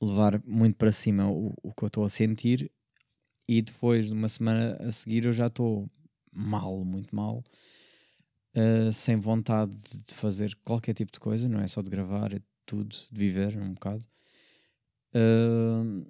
levar 0.00 0.42
muito 0.44 0.76
para 0.76 0.92
cima 0.92 1.30
o, 1.30 1.54
o 1.62 1.72
que 1.72 1.84
eu 1.84 1.88
estou 1.88 2.04
a 2.04 2.08
sentir. 2.08 2.70
E 3.48 3.62
depois 3.62 4.08
de 4.08 4.12
uma 4.12 4.28
semana 4.28 4.76
a 4.80 4.92
seguir 4.92 5.24
eu 5.24 5.32
já 5.32 5.46
estou 5.46 5.90
mal, 6.32 6.84
muito 6.84 7.14
mal, 7.14 7.42
uh, 8.54 8.92
sem 8.92 9.16
vontade 9.16 9.74
de 10.06 10.14
fazer 10.14 10.54
qualquer 10.64 10.94
tipo 10.94 11.10
de 11.10 11.18
coisa, 11.18 11.48
não 11.48 11.60
é 11.60 11.66
só 11.66 11.80
de 11.82 11.90
gravar, 11.90 12.32
é 12.34 12.40
tudo, 12.66 12.94
de 13.10 13.18
viver 13.18 13.56
um 13.56 13.72
bocado. 13.72 14.06
Uh, 15.14 16.06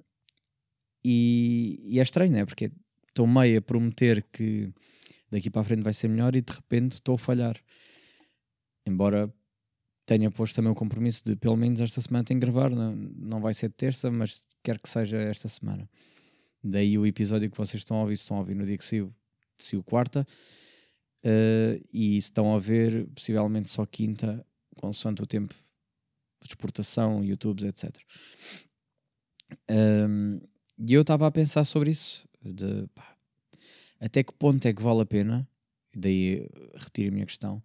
e, 1.04 1.80
e, 1.84 2.00
é 2.00 2.02
estranho, 2.02 2.32
não 2.32 2.40
é? 2.40 2.44
Porque 2.44 2.72
estou 3.06 3.26
meio 3.26 3.58
a 3.58 3.62
prometer 3.62 4.22
que 4.32 4.72
daqui 5.30 5.48
para 5.48 5.62
a 5.62 5.64
frente 5.64 5.82
vai 5.82 5.92
ser 5.92 6.08
melhor 6.08 6.34
e 6.34 6.42
de 6.42 6.52
repente 6.52 6.94
estou 6.94 7.14
a 7.14 7.18
falhar. 7.18 7.56
Embora 8.84 9.32
tenha 10.08 10.30
posto 10.30 10.56
também 10.56 10.72
o 10.72 10.74
compromisso 10.74 11.22
de 11.22 11.36
pelo 11.36 11.54
menos 11.54 11.82
esta 11.82 12.00
semana 12.00 12.24
tem 12.24 12.40
que 12.40 12.46
gravar, 12.46 12.70
não, 12.70 12.94
não 12.94 13.42
vai 13.42 13.52
ser 13.52 13.68
de 13.68 13.74
terça, 13.74 14.10
mas 14.10 14.42
quer 14.62 14.78
que 14.78 14.88
seja 14.88 15.18
esta 15.18 15.48
semana. 15.48 15.86
Daí 16.64 16.96
o 16.96 17.04
episódio 17.04 17.50
que 17.50 17.58
vocês 17.58 17.82
estão 17.82 17.98
a 17.98 18.00
ouvir, 18.00 18.14
estão 18.14 18.38
a 18.38 18.40
ouvir 18.40 18.54
no 18.54 18.64
dia 18.64 18.78
que 18.78 18.84
saiu, 18.86 19.14
saiu 19.58 19.82
quarta, 19.82 20.26
uh, 21.24 21.86
e 21.92 22.16
estão 22.16 22.54
a 22.54 22.58
ver 22.58 23.06
possivelmente 23.08 23.68
só 23.68 23.84
quinta, 23.84 24.42
consoante 24.76 25.22
o 25.22 25.26
tempo 25.26 25.54
de 26.40 26.48
exportação, 26.48 27.22
YouTubes, 27.22 27.66
etc. 27.66 27.94
Um, 29.70 30.40
e 30.78 30.94
eu 30.94 31.02
estava 31.02 31.26
a 31.26 31.30
pensar 31.30 31.64
sobre 31.64 31.90
isso, 31.90 32.26
de 32.42 32.86
pá, 32.94 33.14
até 34.00 34.24
que 34.24 34.32
ponto 34.32 34.64
é 34.64 34.72
que 34.72 34.82
vale 34.82 35.02
a 35.02 35.06
pena, 35.06 35.46
daí 35.94 36.48
repetir 36.76 37.08
a 37.08 37.12
minha 37.12 37.26
questão, 37.26 37.62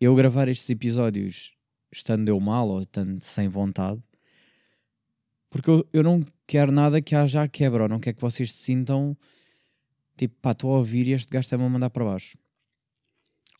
eu 0.00 0.14
gravar 0.14 0.48
estes 0.48 0.68
episódios 0.70 1.52
estando 1.92 2.28
eu 2.28 2.40
mal 2.40 2.68
ou 2.68 2.82
estando 2.82 3.22
sem 3.22 3.48
vontade, 3.48 4.00
porque 5.50 5.68
eu, 5.68 5.86
eu 5.92 6.02
não 6.02 6.24
quero 6.46 6.72
nada 6.72 7.02
que 7.02 7.14
haja 7.14 7.42
a 7.42 7.48
quebra, 7.48 7.82
ou 7.82 7.88
não 7.88 8.00
quero 8.00 8.16
que 8.16 8.22
vocês 8.22 8.52
se 8.52 8.58
sintam 8.58 9.16
tipo, 10.16 10.34
pá, 10.40 10.52
estou 10.52 10.74
a 10.74 10.78
ouvir 10.78 11.08
e 11.08 11.12
este 11.12 11.30
gajo 11.30 11.44
está-me 11.44 11.64
a 11.64 11.68
mandar 11.68 11.90
para 11.90 12.04
baixo. 12.04 12.38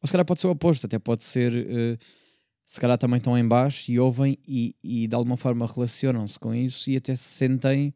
Ou 0.03 0.07
se 0.07 0.13
calhar 0.13 0.25
pode 0.25 0.41
ser 0.41 0.47
o 0.47 0.51
oposto, 0.51 0.87
até 0.87 0.99
pode 0.99 1.25
ser, 1.25 1.53
uh, 1.55 1.99
se 2.65 2.81
calhar 2.81 2.97
também 2.97 3.19
estão 3.19 3.37
em 3.37 3.47
baixo 3.47 3.91
e 3.91 3.99
ouvem 3.99 4.39
e, 4.47 4.75
e 4.83 5.07
de 5.07 5.15
alguma 5.15 5.37
forma 5.37 5.67
relacionam-se 5.67 6.39
com 6.39 6.55
isso 6.55 6.91
e 6.91 6.97
até 6.97 7.17
se 7.17 7.25
sentem 7.25 7.95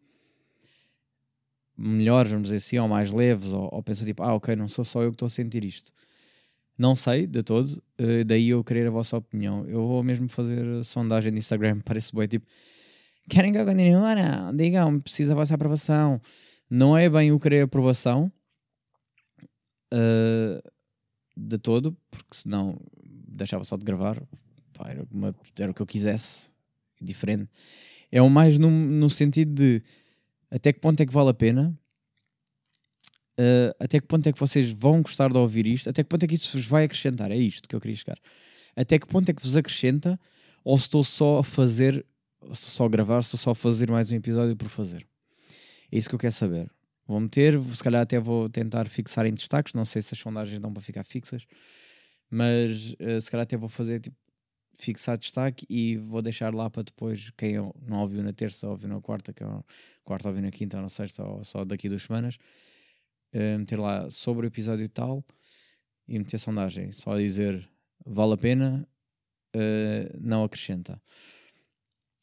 melhores, 1.76 2.30
vamos 2.30 2.48
dizer 2.48 2.56
assim, 2.56 2.78
ou 2.78 2.88
mais 2.88 3.12
leves, 3.12 3.52
ou, 3.52 3.68
ou 3.72 3.82
pensam 3.82 4.06
tipo, 4.06 4.22
ah, 4.22 4.34
ok, 4.34 4.54
não 4.54 4.68
sou 4.68 4.84
só 4.84 5.02
eu 5.02 5.10
que 5.10 5.16
estou 5.16 5.26
a 5.26 5.30
sentir 5.30 5.64
isto. 5.64 5.92
Não 6.76 6.94
sei 6.94 7.26
de 7.26 7.42
todo, 7.42 7.82
uh, 8.00 8.24
daí 8.26 8.48
eu 8.48 8.64
querer 8.64 8.88
a 8.88 8.90
vossa 8.90 9.16
opinião. 9.16 9.64
Eu 9.66 9.86
vou 9.86 10.02
mesmo 10.02 10.28
fazer 10.28 10.84
sondagem 10.84 11.32
de 11.32 11.38
Instagram, 11.38 11.80
parece 11.84 12.14
bem 12.14 12.26
tipo, 12.26 12.46
querem 13.28 13.52
que 13.52 13.58
eu 13.58 13.64
continue? 13.64 13.92
Não, 13.92 14.56
digam, 14.56 15.00
precisa 15.00 15.30
da 15.30 15.36
vossa 15.36 15.54
aprovação. 15.54 16.20
Não 16.68 16.96
é 16.96 17.08
bem 17.08 17.30
o 17.30 17.38
querer 17.38 17.62
aprovação 17.62 18.32
uh, 19.92 20.72
de 21.36 21.58
todo, 21.58 21.96
porque 22.10 22.36
senão 22.36 22.80
deixava 23.28 23.64
só 23.64 23.76
de 23.76 23.84
gravar, 23.84 24.20
Pá, 24.72 24.90
era, 24.90 25.06
uma, 25.10 25.34
era, 25.58 25.70
o 25.70 25.74
que 25.74 25.82
eu 25.82 25.86
quisesse, 25.86 26.48
diferente. 27.00 27.48
É 28.10 28.20
o 28.20 28.28
mais 28.28 28.58
no, 28.58 28.70
no 28.70 29.08
sentido 29.08 29.54
de 29.54 29.82
até 30.50 30.72
que 30.72 30.80
ponto 30.80 31.00
é 31.00 31.06
que 31.06 31.12
vale 31.12 31.30
a 31.30 31.34
pena, 31.34 31.76
uh, 33.38 33.74
até 33.78 34.00
que 34.00 34.06
ponto 34.06 34.28
é 34.28 34.32
que 34.32 34.38
vocês 34.38 34.70
vão 34.70 35.02
gostar 35.02 35.30
de 35.30 35.38
ouvir 35.38 35.66
isto, 35.66 35.90
até 35.90 36.02
que 36.02 36.08
ponto 36.08 36.24
é 36.24 36.26
que 36.26 36.34
isso 36.34 36.56
vos 36.56 36.66
vai 36.66 36.84
acrescentar. 36.84 37.30
É 37.30 37.36
isto 37.36 37.68
que 37.68 37.74
eu 37.74 37.80
queria 37.80 37.96
chegar. 37.96 38.18
Até 38.76 38.98
que 38.98 39.06
ponto 39.06 39.28
é 39.28 39.32
que 39.32 39.42
vos 39.42 39.56
acrescenta, 39.56 40.18
ou 40.64 40.76
estou 40.76 41.04
só 41.04 41.38
a 41.38 41.44
fazer 41.44 42.04
estou 42.52 42.70
só 42.70 42.84
a 42.84 42.88
gravar, 42.88 43.20
estou 43.20 43.38
só 43.38 43.50
a 43.52 43.54
fazer 43.54 43.90
mais 43.90 44.10
um 44.10 44.16
episódio 44.16 44.56
por 44.56 44.68
fazer. 44.68 45.06
É 45.90 45.98
isso 45.98 46.08
que 46.08 46.14
eu 46.14 46.18
quero 46.18 46.32
saber. 46.32 46.70
Vou 47.06 47.20
meter, 47.20 47.60
se 47.62 47.82
calhar 47.82 48.02
até 48.02 48.18
vou 48.18 48.48
tentar 48.48 48.88
fixar 48.88 49.26
em 49.26 49.34
destaques, 49.34 49.74
não 49.74 49.84
sei 49.84 50.00
se 50.02 50.14
as 50.14 50.18
sondagens 50.18 50.58
dão 50.58 50.72
para 50.72 50.82
ficar 50.82 51.04
fixas, 51.04 51.46
mas 52.30 52.94
uh, 52.94 53.20
se 53.20 53.30
calhar 53.30 53.44
até 53.44 53.56
vou 53.56 53.68
fazer 53.68 54.00
tipo, 54.00 54.16
fixar 54.74 55.18
destaque 55.18 55.66
e 55.68 55.96
vou 55.96 56.22
deixar 56.22 56.54
lá 56.54 56.70
para 56.70 56.82
depois 56.82 57.30
quem 57.36 57.54
não 57.86 58.00
ouviu 58.00 58.22
na 58.22 58.32
terça, 58.32 58.68
ouviu 58.68 58.88
na 58.88 59.00
quarta, 59.00 59.32
que 59.32 59.44
é 59.44 59.46
quarta 60.02 60.28
ouviu 60.28 60.42
na 60.42 60.50
quinta 60.50 60.78
ou 60.78 60.82
na 60.82 60.88
sexta 60.88 61.22
ou 61.22 61.44
só 61.44 61.64
daqui 61.64 61.88
duas 61.88 62.02
semanas, 62.02 62.38
uh, 63.34 63.58
meter 63.58 63.78
lá 63.78 64.08
sobre 64.10 64.46
o 64.46 64.48
episódio 64.48 64.88
tal 64.88 65.24
e 66.06 66.18
meter 66.18 66.38
sondagem, 66.38 66.92
só 66.92 67.16
dizer 67.18 67.68
vale 68.04 68.34
a 68.34 68.36
pena, 68.36 68.88
uh, 69.54 70.18
não 70.20 70.44
acrescenta. 70.44 71.00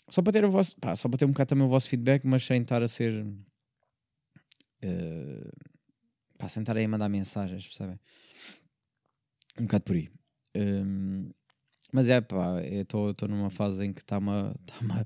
Só 0.10 0.22
para 0.22 0.34
ter 0.34 0.46
o 0.46 0.52
vosso, 0.52 0.76
pá, 0.78 0.96
só 0.96 1.08
para 1.08 1.18
ter 1.20 1.26
um 1.26 1.32
bocado 1.32 1.50
também 1.50 1.66
o 1.66 1.70
vosso 1.70 1.90
feedback, 1.90 2.26
mas 2.26 2.46
sem 2.46 2.62
estar 2.62 2.84
a 2.84 2.88
ser. 2.88 3.26
Uh, 4.84 5.50
pá, 6.38 6.50
sem 6.50 6.62
estar 6.62 6.76
aí 6.76 6.86
a 6.86 6.90
mandar 6.90 7.08
mensagens, 7.08 7.66
percebem? 7.66 8.00
Um 9.58 9.64
bocado 9.64 9.84
por 9.84 9.96
aí. 9.96 10.10
Um, 10.56 11.30
mas 11.94 12.10
é 12.10 12.20
pá, 12.20 12.62
estou 12.62 13.14
numa 13.28 13.50
fase 13.50 13.86
em 13.86 13.94
que 13.94 14.02
está-me 14.02 14.30
a, 14.30 14.54
tá 14.66 15.06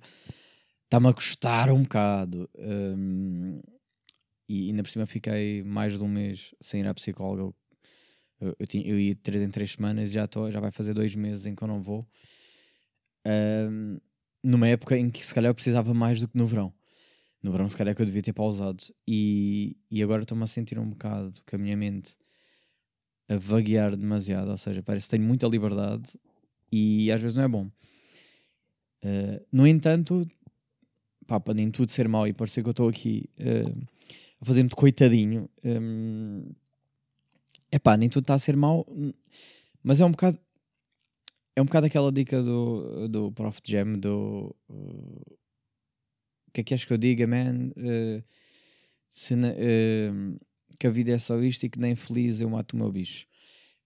tá 0.89 1.09
a 1.09 1.13
custar 1.13 1.69
um 1.71 1.83
bocado. 1.83 2.49
Um, 2.57 3.61
e 4.47 4.69
ainda 4.69 4.83
por 4.83 4.89
cima 4.89 5.05
fiquei 5.05 5.63
mais 5.63 5.97
de 5.97 6.03
um 6.03 6.07
mês 6.07 6.53
sem 6.61 6.81
ir 6.81 6.87
à 6.87 6.93
psicóloga. 6.93 7.55
Eu, 8.39 8.55
eu, 8.59 8.67
tinha, 8.67 8.85
eu 8.85 8.99
ia 8.99 9.15
de 9.15 9.21
3 9.21 9.43
em 9.43 9.49
3 9.49 9.71
semanas 9.71 10.09
e 10.09 10.13
já, 10.13 10.27
tô, 10.27 10.49
já 10.51 10.59
vai 10.59 10.71
fazer 10.71 10.93
dois 10.93 11.15
meses 11.15 11.45
em 11.45 11.55
que 11.55 11.63
eu 11.63 11.67
não 11.67 11.81
vou. 11.81 12.07
Um, 13.25 13.97
numa 14.43 14.67
época 14.67 14.97
em 14.97 15.09
que 15.09 15.25
se 15.25 15.33
calhar 15.33 15.49
eu 15.49 15.55
precisava 15.55 15.93
mais 15.93 16.19
do 16.21 16.27
que 16.27 16.37
no 16.37 16.45
verão. 16.45 16.73
No 17.41 17.51
verão, 17.51 17.69
se 17.69 17.77
calhar, 17.77 17.91
é 17.91 17.95
que 17.95 18.01
eu 18.01 18.05
devia 18.05 18.21
ter 18.21 18.33
pausado. 18.33 18.83
E, 19.07 19.77
e 19.89 20.01
agora 20.03 20.23
estou-me 20.23 20.43
a 20.43 20.47
sentir 20.47 20.77
um 20.79 20.89
bocado 20.89 21.33
com 21.47 21.55
a 21.55 21.59
minha 21.59 21.77
mente 21.77 22.15
a 23.27 23.37
vaguear 23.37 23.95
demasiado. 23.95 24.49
Ou 24.49 24.57
seja, 24.57 24.83
parece 24.83 25.07
que 25.07 25.11
tenho 25.11 25.23
muita 25.23 25.47
liberdade 25.47 26.19
e 26.71 27.11
às 27.11 27.21
vezes 27.21 27.35
não 27.35 27.43
é 27.43 27.47
bom. 27.47 27.65
Uh, 29.03 29.45
no 29.51 29.67
entanto, 29.67 30.27
pá, 31.27 31.39
para 31.39 31.53
nem 31.53 31.69
tudo 31.69 31.91
ser 31.91 32.07
mau 32.07 32.27
e 32.27 32.33
parecer 32.33 32.61
que 32.61 32.69
eu 32.69 32.71
estou 32.71 32.89
aqui 32.89 33.29
uh, 33.39 33.85
a 34.45 34.47
fazer-me 34.47 34.69
de 34.69 34.75
coitadinho, 34.75 35.49
é 37.71 37.79
pá, 37.79 37.97
nem 37.97 38.07
tudo 38.07 38.23
está 38.23 38.35
a 38.35 38.39
ser 38.39 38.55
mau, 38.55 38.85
mas 39.83 39.99
é 39.99 40.05
um 40.05 40.11
bocado 40.11 40.39
é 41.55 41.61
um 41.61 41.65
bocado 41.65 41.85
aquela 41.85 42.11
dica 42.11 42.43
do, 42.43 43.07
do 43.07 43.31
Prof. 43.31 43.61
Jam 43.63 43.97
do 43.97 44.55
uh, 44.69 45.37
o 46.47 46.51
que 46.53 46.61
é 46.61 46.63
que 46.63 46.73
és 46.73 46.83
que 46.83 46.91
eu 46.91 46.97
diga, 46.97 47.25
man? 47.25 47.71
Uh, 47.77 48.21
se, 49.09 49.33
uh, 49.33 50.39
que 50.77 50.85
a 50.85 50.89
vida 50.89 51.13
é 51.13 51.17
só 51.17 51.41
isto 51.41 51.65
e 51.65 51.69
que 51.69 51.79
nem 51.79 51.95
feliz 51.95 52.41
eu 52.41 52.49
mato 52.49 52.73
o 52.73 52.77
meu 52.77 52.91
bicho. 52.91 53.25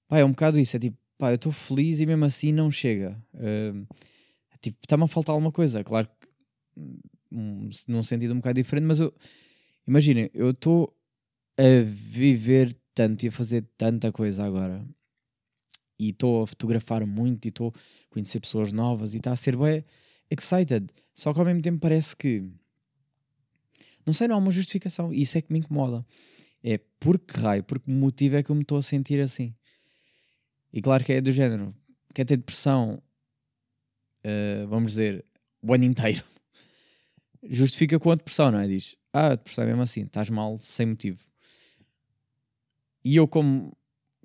Pá, 0.07 0.17
é 0.17 0.25
um 0.25 0.31
bocado 0.31 0.59
isso, 0.59 0.75
é 0.75 0.79
tipo, 0.79 0.97
pá, 1.17 1.29
eu 1.31 1.35
estou 1.35 1.51
feliz 1.51 1.99
e 1.99 2.05
mesmo 2.07 2.25
assim 2.25 2.51
não 2.51 2.71
chega. 2.71 3.21
Uh, 3.35 3.87
tipo, 4.61 4.79
está-me 4.83 5.03
a 5.03 5.07
faltar 5.07 5.33
alguma 5.33 5.51
coisa, 5.51 5.83
claro 5.83 6.07
que 6.07 6.27
um, 7.31 7.69
num 7.87 8.01
sentido 8.01 8.33
um 8.33 8.37
bocado 8.37 8.59
diferente, 8.59 8.85
mas 8.85 8.99
eu 8.99 9.13
imaginem, 9.89 10.29
eu 10.33 10.51
estou 10.51 10.95
a 11.57 11.83
viver 11.83 12.77
tanto 12.93 13.25
e 13.25 13.29
a 13.29 13.31
fazer 13.31 13.67
tanta 13.77 14.11
coisa 14.11 14.45
agora 14.45 14.85
e 15.97 16.09
estou 16.11 16.43
a 16.43 16.47
fotografar 16.47 17.05
muito 17.05 17.45
e 17.45 17.49
estou 17.49 17.73
a 17.75 18.13
conhecer 18.13 18.39
pessoas 18.39 18.71
novas 18.71 19.13
e 19.13 19.17
está 19.17 19.31
a 19.31 19.35
ser 19.35 19.57
bem 19.57 19.83
excited. 20.29 20.87
Só 21.13 21.33
que 21.33 21.39
ao 21.39 21.45
mesmo 21.45 21.61
tempo 21.61 21.79
parece 21.79 22.15
que 22.15 22.43
Não 24.05 24.13
sei, 24.13 24.27
não 24.27 24.35
há 24.35 24.39
uma 24.39 24.51
justificação. 24.51 25.13
Isso 25.13 25.37
é 25.37 25.41
que 25.41 25.51
me 25.51 25.59
incomoda. 25.59 26.05
É 26.63 26.79
porque 26.99 27.39
raio, 27.39 27.63
porque 27.63 27.91
motivo 27.91 28.37
é 28.37 28.43
que 28.43 28.49
eu 28.49 28.55
me 28.55 28.61
estou 28.61 28.77
a 28.77 28.81
sentir 28.81 29.19
assim. 29.19 29.53
E 30.71 30.81
claro 30.81 31.03
que 31.03 31.13
é 31.13 31.21
do 31.21 31.31
género. 31.31 31.75
Quer 32.13 32.25
ter 32.25 32.37
depressão, 32.37 33.01
uh, 34.25 34.67
vamos 34.67 34.93
dizer, 34.93 35.25
o 35.61 35.73
ano 35.73 35.85
inteiro. 35.85 36.23
Justifica 37.43 37.99
com 37.99 38.11
a 38.11 38.15
depressão, 38.15 38.51
não 38.51 38.59
é? 38.59 38.67
Diz, 38.67 38.95
ah, 39.13 39.27
a 39.27 39.35
depressão 39.35 39.63
é 39.63 39.67
mesmo 39.67 39.81
assim, 39.81 40.03
estás 40.03 40.29
mal 40.29 40.59
sem 40.59 40.87
motivo. 40.87 41.19
E 43.03 43.15
eu, 43.15 43.27
como, 43.27 43.75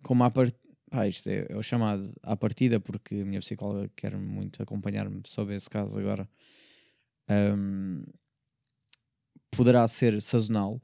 como 0.03 0.25
à 0.25 0.31
part... 0.31 0.55
ah, 0.91 1.07
isto 1.07 1.29
é, 1.29 1.47
é, 1.49 1.57
o 1.57 1.63
chamado 1.63 2.13
à 2.23 2.37
partida, 2.37 2.81
porque 2.81 3.17
a 3.17 3.25
minha 3.25 3.41
psicóloga 3.41 3.91
quer 3.95 4.17
muito 4.17 4.63
acompanhar-me 4.63 5.23
sobre 5.27 5.55
esse 5.55 5.71
caso 5.71 5.99
agora, 5.99 6.29
um, 7.57 8.03
poderá 9.51 9.87
ser 9.87 10.21
sazonal. 10.21 10.81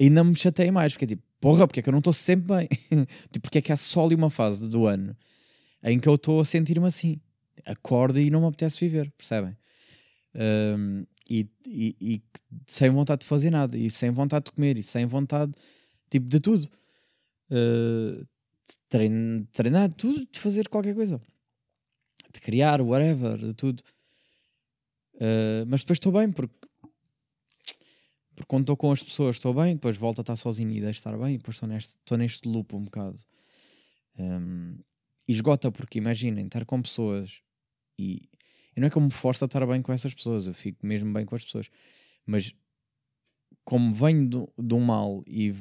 Ainda 0.00 0.22
me 0.24 0.36
chatei 0.36 0.70
mais, 0.70 0.92
porque 0.92 1.04
é 1.04 1.08
tipo, 1.08 1.22
porra, 1.40 1.66
porque 1.66 1.80
é 1.80 1.82
que 1.82 1.88
eu 1.88 1.92
não 1.92 1.98
estou 1.98 2.12
sempre 2.12 2.56
bem? 2.56 2.68
tipo, 3.32 3.42
porque 3.42 3.58
é 3.58 3.62
que 3.62 3.72
há 3.72 3.76
só 3.76 4.04
ali 4.04 4.14
uma 4.14 4.30
fase 4.30 4.68
do 4.68 4.86
ano 4.86 5.16
em 5.84 6.00
que 6.00 6.08
eu 6.08 6.14
estou 6.14 6.40
a 6.40 6.44
sentir-me 6.44 6.86
assim. 6.86 7.20
Acordo 7.66 8.18
e 8.18 8.30
não 8.30 8.40
me 8.40 8.46
apetece 8.46 8.80
viver, 8.80 9.12
percebem? 9.16 9.56
Um, 10.34 11.04
e, 11.28 11.48
e, 11.66 11.96
e, 12.00 12.22
sem 12.66 12.90
vontade 12.90 13.20
de 13.22 13.26
fazer 13.26 13.50
nada, 13.50 13.76
e 13.76 13.90
sem 13.90 14.10
vontade 14.10 14.46
de 14.46 14.52
comer, 14.52 14.78
e 14.78 14.82
sem 14.82 15.06
vontade, 15.06 15.52
tipo, 16.10 16.26
de 16.26 16.40
tudo. 16.40 16.70
Uh, 17.50 18.26
de 18.66 18.76
trein, 18.88 19.44
treinar, 19.52 19.92
tudo, 19.92 20.26
de 20.30 20.38
fazer 20.38 20.68
qualquer 20.68 20.94
coisa. 20.94 21.20
De 22.32 22.40
criar, 22.40 22.80
whatever, 22.80 23.38
de 23.38 23.54
tudo. 23.54 23.82
Uh, 25.14 25.64
mas 25.66 25.82
depois 25.82 25.96
estou 25.96 26.12
bem, 26.12 26.30
porque, 26.30 26.54
porque 28.34 28.48
quando 28.48 28.62
estou 28.62 28.76
com 28.76 28.90
as 28.90 29.02
pessoas 29.02 29.36
estou 29.36 29.54
bem, 29.54 29.74
depois 29.74 29.96
volto 29.96 30.18
a 30.20 30.22
estar 30.22 30.36
sozinho 30.36 30.70
e 30.70 30.80
deixo 30.80 30.94
de 30.94 30.98
estar 30.98 31.16
bem, 31.16 31.34
e 31.34 31.38
depois 31.38 31.56
estou 31.56 31.68
neste, 31.68 31.94
neste 32.16 32.48
loop 32.48 32.74
um 32.74 32.84
bocado. 32.84 33.18
Um, 34.18 34.78
e 35.26 35.32
esgota, 35.32 35.70
porque 35.70 35.98
imaginem, 35.98 36.46
estar 36.46 36.64
com 36.64 36.82
pessoas 36.82 37.40
e, 37.98 38.28
e 38.76 38.80
não 38.80 38.88
é 38.88 38.90
como 38.90 39.06
me 39.06 39.12
força 39.12 39.44
a 39.44 39.46
estar 39.46 39.64
bem 39.66 39.82
com 39.82 39.92
essas 39.92 40.14
pessoas, 40.14 40.46
eu 40.46 40.54
fico 40.54 40.84
mesmo 40.84 41.12
bem 41.12 41.24
com 41.24 41.34
as 41.34 41.44
pessoas, 41.44 41.70
mas 42.26 42.54
como 43.64 43.92
venho 43.92 44.48
de 44.58 44.74
um 44.74 44.80
mal 44.80 45.22
e 45.26 45.54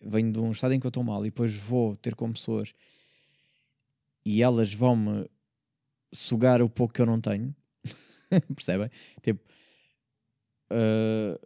venho 0.00 0.32
de 0.32 0.40
um 0.40 0.50
estado 0.50 0.74
em 0.74 0.80
que 0.80 0.86
eu 0.86 0.90
estou 0.90 1.04
mal 1.04 1.24
e 1.24 1.30
depois 1.30 1.54
vou 1.54 1.96
ter 1.96 2.14
com 2.14 2.32
pessoas 2.32 2.74
e 4.24 4.42
elas 4.42 4.74
vão-me 4.74 5.28
sugar 6.12 6.60
o 6.60 6.68
pouco 6.68 6.92
que 6.92 7.00
eu 7.00 7.06
não 7.06 7.20
tenho, 7.20 7.54
percebem? 8.54 8.90
Tipo, 9.22 9.40
uh, 10.72 11.38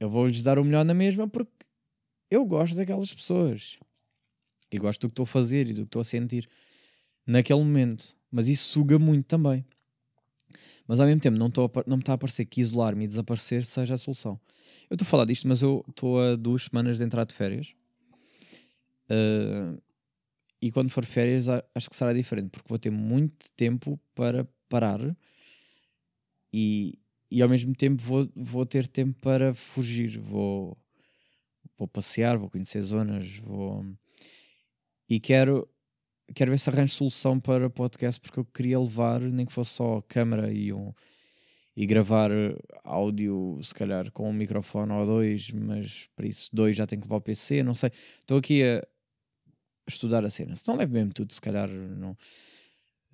eu 0.00 0.10
vou-lhes 0.10 0.42
dar 0.42 0.58
o 0.58 0.64
melhor 0.64 0.84
na 0.84 0.94
mesma 0.94 1.28
porque 1.28 1.52
eu 2.30 2.44
gosto 2.44 2.76
daquelas 2.76 3.14
pessoas 3.14 3.78
e 4.70 4.78
gosto 4.78 5.02
do 5.02 5.08
que 5.08 5.12
estou 5.12 5.22
a 5.24 5.26
fazer 5.26 5.68
e 5.68 5.72
do 5.72 5.82
que 5.82 5.88
estou 5.88 6.00
a 6.00 6.04
sentir 6.04 6.48
naquele 7.26 7.60
momento, 7.60 8.16
mas 8.30 8.48
isso 8.48 8.68
suga 8.68 8.98
muito 8.98 9.26
também. 9.26 9.64
Mas 10.88 10.98
ao 10.98 11.06
mesmo 11.06 11.20
tempo 11.20 11.36
não, 11.36 11.50
tô, 11.50 11.70
não 11.86 11.98
me 11.98 12.02
está 12.02 12.14
a 12.14 12.18
parecer 12.18 12.46
que 12.46 12.62
isolar-me 12.62 13.04
e 13.04 13.08
desaparecer 13.08 13.62
seja 13.66 13.92
a 13.92 13.98
solução. 13.98 14.40
Eu 14.88 14.94
estou 14.94 15.04
a 15.04 15.08
falar 15.08 15.26
disto, 15.26 15.46
mas 15.46 15.60
eu 15.60 15.84
estou 15.86 16.18
a 16.18 16.34
duas 16.34 16.64
semanas 16.64 16.96
de 16.96 17.04
entrar 17.04 17.24
de 17.24 17.34
férias. 17.34 17.74
Uh, 19.10 19.80
e 20.60 20.72
quando 20.72 20.90
for 20.90 21.04
férias 21.04 21.46
acho 21.74 21.90
que 21.90 21.94
será 21.94 22.14
diferente, 22.14 22.48
porque 22.50 22.68
vou 22.68 22.78
ter 22.78 22.90
muito 22.90 23.50
tempo 23.54 24.00
para 24.14 24.48
parar 24.68 25.14
e, 26.52 26.98
e 27.30 27.42
ao 27.42 27.48
mesmo 27.48 27.74
tempo 27.74 28.02
vou, 28.02 28.28
vou 28.34 28.64
ter 28.64 28.86
tempo 28.88 29.20
para 29.20 29.52
fugir. 29.52 30.18
Vou, 30.18 30.74
vou 31.76 31.86
passear, 31.86 32.38
vou 32.38 32.48
conhecer 32.48 32.80
zonas, 32.80 33.36
vou... 33.38 33.84
E 35.10 35.20
quero, 35.20 35.68
quero 36.34 36.50
ver 36.50 36.58
se 36.58 36.70
arranjo 36.70 36.94
solução 36.94 37.38
para 37.40 37.70
podcast 37.70 38.20
porque 38.20 38.40
eu 38.40 38.44
queria 38.44 38.78
levar, 38.78 39.20
nem 39.20 39.46
que 39.46 39.52
fosse 39.52 39.72
só 39.72 40.02
câmera 40.02 40.52
e 40.52 40.72
um 40.72 40.92
e 41.78 41.86
gravar 41.86 42.32
áudio, 42.82 43.60
se 43.62 43.72
calhar 43.72 44.10
com 44.10 44.28
um 44.28 44.32
microfone 44.32 44.90
ou 44.90 45.06
dois, 45.06 45.48
mas 45.52 46.08
para 46.16 46.26
isso 46.26 46.50
dois 46.52 46.74
já 46.74 46.84
tenho 46.88 47.00
que 47.00 47.06
levar 47.06 47.18
o 47.18 47.20
PC, 47.20 47.62
não 47.62 47.72
sei. 47.72 47.92
Estou 48.18 48.38
aqui 48.38 48.64
a 48.64 48.84
estudar 49.86 50.24
a 50.24 50.30
cena. 50.30 50.56
Se 50.56 50.66
não 50.66 50.74
leve 50.74 50.92
mesmo 50.92 51.12
tudo, 51.12 51.32
se 51.32 51.40
calhar 51.40 51.68
não. 51.68 52.16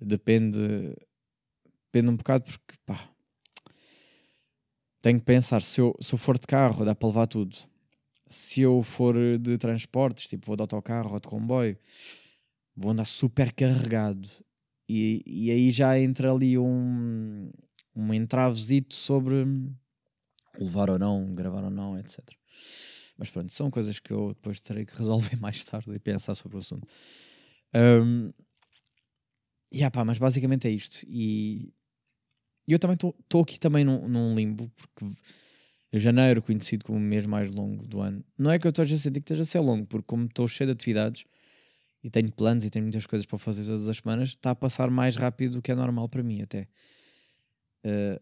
Depende. 0.01 0.95
Depende 1.85 2.09
um 2.09 2.15
bocado 2.15 2.45
porque 2.45 2.75
pá. 2.87 3.07
Tenho 4.99 5.19
que 5.19 5.25
pensar, 5.25 5.61
se 5.61 5.79
eu, 5.79 5.95
se 6.01 6.15
eu 6.15 6.17
for 6.17 6.39
de 6.39 6.47
carro, 6.47 6.83
dá 6.83 6.95
para 6.95 7.07
levar 7.07 7.27
tudo. 7.27 7.55
Se 8.25 8.61
eu 8.61 8.81
for 8.81 9.15
de 9.37 9.59
transportes, 9.59 10.27
tipo 10.27 10.47
vou 10.47 10.55
de 10.55 10.63
autocarro 10.63 11.13
ou 11.13 11.19
de 11.19 11.27
comboio, 11.27 11.77
vou 12.75 12.91
andar 12.91 13.05
super 13.05 13.53
carregado. 13.53 14.29
E, 14.87 15.23
e 15.25 15.51
aí 15.51 15.71
já 15.71 15.99
entra 15.99 16.31
ali 16.31 16.57
um, 16.57 17.49
um 17.95 18.13
entravesito 18.13 18.93
sobre 18.93 19.45
levar 20.59 20.89
ou 20.89 20.99
não, 20.99 21.33
gravar 21.33 21.63
ou 21.63 21.71
não, 21.71 21.97
etc. 21.97 22.19
Mas 23.17 23.29
pronto, 23.29 23.51
são 23.53 23.71
coisas 23.71 23.99
que 23.99 24.11
eu 24.11 24.29
depois 24.29 24.59
terei 24.59 24.85
que 24.85 24.97
resolver 24.97 25.35
mais 25.39 25.63
tarde 25.63 25.91
e 25.93 25.99
pensar 25.99 26.35
sobre 26.35 26.57
o 26.57 26.59
assunto. 26.59 26.87
Um, 27.73 28.31
yeah, 29.73 29.89
pá, 29.91 30.03
mas 30.03 30.17
basicamente 30.17 30.67
é 30.67 30.71
isto. 30.71 31.05
E 31.07 31.73
eu 32.67 32.79
também 32.79 32.95
estou 32.95 33.41
aqui 33.41 33.59
também 33.59 33.83
num, 33.83 34.07
num, 34.07 34.35
limbo, 34.35 34.71
porque 34.75 35.05
janeiro, 35.93 36.41
conhecido 36.41 36.83
como 36.83 36.97
o 36.97 37.01
mês 37.01 37.25
mais 37.25 37.49
longo 37.49 37.87
do 37.87 38.01
ano, 38.01 38.23
não 38.37 38.51
é 38.51 38.59
que 38.59 38.67
eu 38.67 38.69
esteja 38.69 38.95
a 38.95 38.97
sentir 38.97 39.21
que 39.21 39.25
esteja 39.25 39.43
a 39.43 39.45
ser 39.45 39.59
longo, 39.59 39.85
porque 39.85 40.05
como 40.05 40.25
estou 40.25 40.47
cheio 40.47 40.67
de 40.67 40.73
atividades 40.73 41.25
e 42.05 42.09
tenho 42.11 42.31
planos 42.31 42.63
e 42.63 42.69
tenho 42.69 42.85
muitas 42.85 43.07
coisas 43.07 43.25
para 43.25 43.39
fazer 43.39 43.65
todas 43.65 43.89
as 43.89 43.97
semanas, 43.97 44.29
está 44.29 44.51
a 44.51 44.55
passar 44.55 44.91
mais 44.91 45.15
rápido 45.15 45.53
do 45.53 45.61
que 45.61 45.71
é 45.71 45.75
normal 45.75 46.07
para 46.07 46.21
mim 46.21 46.39
até. 46.39 46.67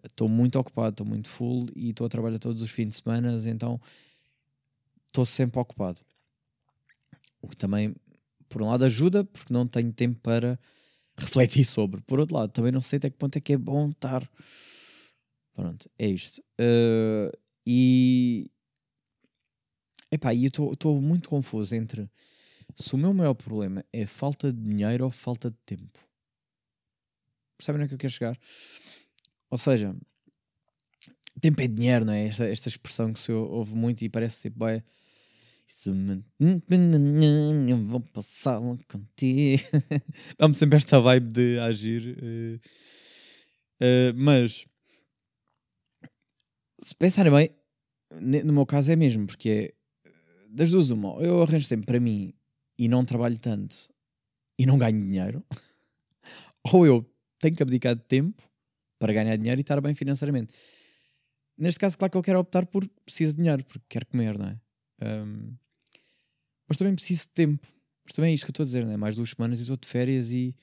Estou 0.05 0.29
uh, 0.29 0.31
muito 0.31 0.57
ocupado, 0.57 0.93
estou 0.93 1.05
muito 1.05 1.29
full 1.29 1.67
e 1.75 1.89
estou 1.89 2.07
a 2.07 2.09
trabalhar 2.09 2.39
todos 2.39 2.61
os 2.61 2.71
fins 2.71 2.87
de 2.87 2.95
semana, 2.95 3.35
então 3.45 3.81
estou 5.07 5.25
sempre 5.25 5.59
ocupado. 5.59 5.99
O 7.41 7.47
que 7.49 7.57
também, 7.57 7.93
por 8.47 8.61
um 8.61 8.69
lado, 8.69 8.85
ajuda, 8.85 9.25
porque 9.25 9.51
não 9.51 9.67
tenho 9.67 9.91
tempo 9.91 10.17
para 10.21 10.57
refletir 11.17 11.65
sobre. 11.65 11.99
Por 12.03 12.21
outro 12.21 12.37
lado, 12.37 12.53
também 12.53 12.71
não 12.71 12.79
sei 12.79 12.95
até 12.95 13.09
que 13.09 13.17
ponto 13.17 13.35
é 13.35 13.41
que 13.41 13.51
é 13.51 13.57
bom 13.57 13.89
estar. 13.89 14.25
Pronto, 15.53 15.89
é 15.99 16.07
isto. 16.07 16.41
Uh, 16.57 17.37
e. 17.67 18.49
Epá, 20.09 20.33
e 20.33 20.45
eu 20.45 20.71
estou 20.71 21.01
muito 21.01 21.27
confuso 21.27 21.75
entre 21.75 22.09
se 22.75 22.95
o 22.95 22.97
meu 22.97 23.13
maior 23.13 23.33
problema 23.33 23.83
é 23.91 24.05
falta 24.05 24.51
de 24.51 24.61
dinheiro 24.61 25.05
ou 25.05 25.11
falta 25.11 25.49
de 25.49 25.57
tempo. 25.65 25.99
Percebem 27.57 27.81
onde 27.81 27.85
é 27.85 27.87
que 27.89 27.93
eu 27.93 27.99
quero 27.99 28.13
chegar? 28.13 28.39
Ou 29.49 29.57
seja, 29.57 29.95
tempo 31.39 31.61
é 31.61 31.67
dinheiro, 31.67 32.05
não 32.05 32.13
é? 32.13 32.25
Esta, 32.25 32.45
esta 32.45 32.69
expressão 32.69 33.13
que 33.13 33.19
se 33.19 33.31
ouve 33.31 33.75
muito 33.75 34.03
e 34.03 34.09
parece 34.09 34.49
tipo, 34.49 34.67
é. 34.67 34.83
Eu 37.67 37.77
vou 37.85 37.99
passar 37.99 38.59
contigo. 38.87 39.63
Dá-me 40.37 40.55
sempre 40.55 40.77
esta 40.77 40.99
vibe 40.99 41.31
de 41.31 41.59
agir. 41.59 42.17
Uh, 42.17 42.59
uh, 43.81 44.13
mas 44.15 44.65
se 46.81 46.95
pensarem 46.95 47.31
bem, 47.31 47.49
no 48.43 48.53
meu 48.53 48.65
caso 48.65 48.91
é 48.91 48.95
mesmo, 48.95 49.25
porque 49.25 49.73
é 50.05 50.09
das 50.49 50.71
duas 50.71 50.91
uma, 50.91 51.19
eu 51.21 51.41
arranjo 51.41 51.67
tempo 51.67 51.85
para 51.85 51.99
mim 51.99 52.33
e 52.77 52.87
não 52.87 53.05
trabalho 53.05 53.37
tanto 53.37 53.89
e 54.57 54.65
não 54.65 54.77
ganho 54.77 55.01
dinheiro, 55.01 55.43
ou 56.71 56.85
eu 56.85 57.05
tenho 57.39 57.55
que 57.55 57.63
abdicar 57.63 57.95
de 57.95 58.03
tempo 58.03 58.41
para 58.99 59.13
ganhar 59.13 59.35
dinheiro 59.35 59.59
e 59.59 59.63
estar 59.63 59.79
bem 59.81 59.93
financeiramente. 59.93 60.53
Neste 61.57 61.79
caso, 61.79 61.97
claro 61.97 62.11
que 62.11 62.17
eu 62.17 62.21
quero 62.23 62.39
optar 62.39 62.65
por 62.65 62.87
preciso 63.05 63.31
de 63.31 63.37
dinheiro, 63.41 63.63
porque 63.65 63.85
quero 63.89 64.05
comer, 64.07 64.37
não 64.37 64.47
é? 64.47 64.59
Um, 65.01 65.55
mas 66.67 66.77
também 66.77 66.95
preciso 66.95 67.23
de 67.23 67.29
tempo. 67.29 67.67
Mas 68.05 68.13
também 68.15 68.31
é 68.31 68.33
isto 68.33 68.45
que 68.45 68.49
eu 68.49 68.53
estou 68.53 68.63
a 68.63 68.65
dizer, 68.65 68.85
não 68.85 68.91
é? 68.91 68.97
Mais 68.97 69.15
duas 69.15 69.29
semanas 69.29 69.59
e 69.59 69.61
estou 69.61 69.77
de 69.77 69.87
férias 69.87 70.31
e, 70.31 70.55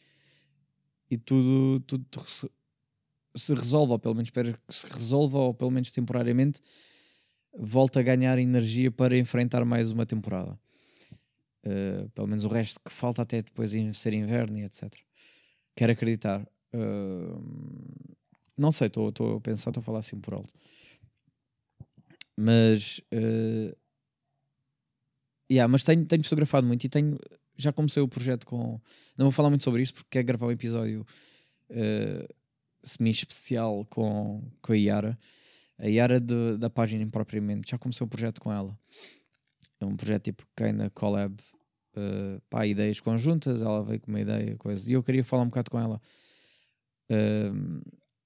e 1.10 1.16
tudo, 1.16 1.80
tudo 1.80 2.06
se 3.34 3.54
resolve, 3.54 3.92
ou 3.92 3.98
pelo 3.98 4.14
menos 4.14 4.28
espero 4.28 4.58
que 4.66 4.74
se 4.74 4.86
resolva, 4.86 5.38
ou 5.38 5.54
pelo 5.54 5.70
menos 5.70 5.90
temporariamente, 5.90 6.60
volta 7.56 8.00
a 8.00 8.02
ganhar 8.02 8.38
energia 8.38 8.90
para 8.90 9.16
enfrentar 9.16 9.64
mais 9.64 9.90
uma 9.90 10.06
temporada. 10.06 10.58
Uh, 11.64 12.08
pelo 12.10 12.26
menos 12.26 12.44
o 12.44 12.48
resto 12.48 12.80
que 12.80 12.90
falta 12.90 13.20
até 13.22 13.42
depois 13.42 13.72
ser 13.94 14.14
inverno 14.14 14.58
e 14.58 14.64
etc. 14.64 14.92
Quero 15.76 15.92
acreditar. 15.92 16.40
Uh, 16.74 18.16
não 18.56 18.72
sei, 18.72 18.86
estou 18.88 19.08
a 19.08 19.40
pensar, 19.40 19.70
estou 19.70 19.80
a 19.80 19.84
falar 19.84 19.98
assim 20.00 20.20
por 20.20 20.34
alto. 20.34 20.52
Mas. 22.36 22.98
Uh, 23.12 23.76
yeah, 25.50 25.70
mas 25.70 25.84
tenho, 25.84 26.04
tenho 26.06 26.22
fotografado 26.22 26.66
muito 26.66 26.84
e 26.84 26.88
tenho. 26.88 27.18
Já 27.56 27.72
comecei 27.72 28.02
o 28.02 28.08
projeto 28.08 28.46
com. 28.46 28.80
Não 29.16 29.26
vou 29.26 29.32
falar 29.32 29.50
muito 29.50 29.64
sobre 29.64 29.82
isto 29.82 29.94
porque 29.94 30.10
quero 30.10 30.26
gravar 30.26 30.46
um 30.46 30.50
episódio 30.50 31.06
uh, 31.70 32.34
semi-especial 32.82 33.84
com, 33.86 34.42
com 34.62 34.72
a 34.72 34.76
Yara. 34.76 35.18
A 35.78 35.86
Yara 35.86 36.20
de, 36.20 36.58
da 36.58 36.68
página 36.68 37.06
propriamente, 37.06 37.70
já 37.70 37.78
comecei 37.78 38.04
um 38.04 38.08
projeto 38.08 38.40
com 38.40 38.52
ela. 38.52 38.78
É 39.80 39.84
um 39.84 39.96
projeto 39.96 40.24
tipo 40.24 40.44
ainda 40.60 40.90
collab, 40.90 41.34
uh, 41.96 42.64
ideias 42.64 43.00
conjuntas. 43.00 43.62
Ela 43.62 43.82
veio 43.82 44.00
com 44.00 44.10
uma 44.10 44.20
ideia, 44.20 44.56
coisa. 44.56 44.88
E 44.88 44.92
eu 44.92 45.02
queria 45.02 45.24
falar 45.24 45.42
um 45.42 45.46
bocado 45.46 45.70
com 45.70 45.80
ela. 45.80 46.00
Uh, 47.10 47.82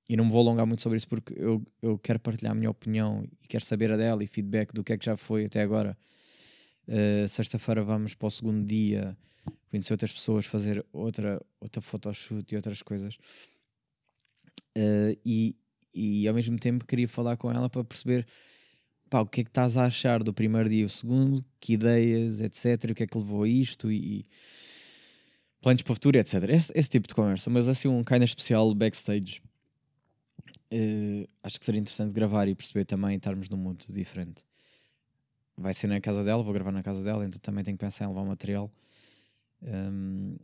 e 0.09 0.17
não 0.17 0.25
me 0.27 0.31
vou 0.31 0.41
alongar 0.41 0.67
muito 0.67 0.83
sobre 0.83 0.99
isso 0.99 1.09
porque 1.09 1.35
eu, 1.37 1.65
eu 1.81 1.99
quero 1.99 2.19
partilhar 2.21 2.53
a 2.53 2.55
minha 2.55 2.71
opinião 2.71 3.25
e 3.43 3.49
quero 3.49 3.65
saber 3.65 3.91
a 3.91 3.97
dela 3.97 4.23
e 4.23 4.27
feedback 4.27 4.73
do 4.75 4.85
que 4.85 4.93
é 4.93 4.99
que 4.99 5.07
já 5.07 5.17
foi 5.17 5.47
até 5.47 5.63
agora. 5.63 5.97
Uh, 6.87 7.27
Sexta-feira 7.27 7.83
vamos 7.83 8.15
para 8.15 8.27
o 8.27 8.31
segundo 8.31 8.67
dia 8.67 9.17
conhecer 9.71 9.93
outras 9.95 10.13
pessoas, 10.13 10.45
fazer 10.45 10.85
outra, 10.93 11.41
outra 11.59 11.81
photoshoot 11.81 12.53
e 12.53 12.57
outras 12.57 12.83
coisas. 12.83 13.17
Uh, 14.77 15.17
e, 15.25 15.57
e 15.95 16.29
ao 16.29 16.35
mesmo 16.35 16.59
tempo 16.59 16.85
queria 16.85 17.09
falar 17.09 17.37
com 17.37 17.51
ela 17.51 17.71
para 17.71 17.83
perceber 17.83 18.27
pá, 19.15 19.21
o 19.21 19.27
que 19.27 19.43
é 19.43 19.45
que 19.45 19.51
estás 19.51 19.77
a 19.77 19.85
achar 19.85 20.25
do 20.25 20.35
primeiro 20.35 20.69
dia 20.69 20.81
e 20.81 20.85
o 20.85 20.89
segundo, 20.89 21.45
que 21.61 21.75
ideias, 21.75 22.41
etc. 22.41 22.91
O 22.91 22.95
que 22.97 23.05
é 23.05 23.07
que 23.07 23.17
levou 23.17 23.45
a 23.45 23.49
isto 23.49 23.93
e, 23.93 23.97
e 23.97 24.25
planos 25.63 25.83
para 25.83 25.93
o 25.93 25.95
futuro, 25.95 26.19
etc. 26.19 26.35
Esse, 26.49 26.73
esse, 26.75 26.91
tipo 26.91 27.07
de 27.07 27.15
conversa, 27.15 27.49
mas 27.49 27.69
assim 27.69 27.87
um 27.87 28.03
kind 28.03 28.25
especial 28.25 28.75
backstage. 28.75 29.41
Uh, 30.73 31.29
acho 31.45 31.61
que 31.61 31.65
seria 31.65 31.81
interessante 31.81 32.13
gravar 32.13 32.49
e 32.49 32.57
perceber 32.57 32.85
também 32.87 33.17
estarmos 33.17 33.49
num 33.49 33.57
mundo 33.57 33.85
diferente. 33.89 34.43
Vai 35.57 35.73
ser 35.73 35.87
na 35.87 36.01
casa 36.01 36.25
dela, 36.25 36.43
vou 36.43 36.53
gravar 36.53 36.73
na 36.73 36.83
casa 36.83 37.01
dela, 37.01 37.25
então 37.25 37.39
também 37.39 37.63
tenho 37.63 37.77
que 37.79 37.85
pensar 37.85 38.07
em 38.07 38.09
levar 38.09 38.25
material. 38.25 38.69
Um, 39.63 40.37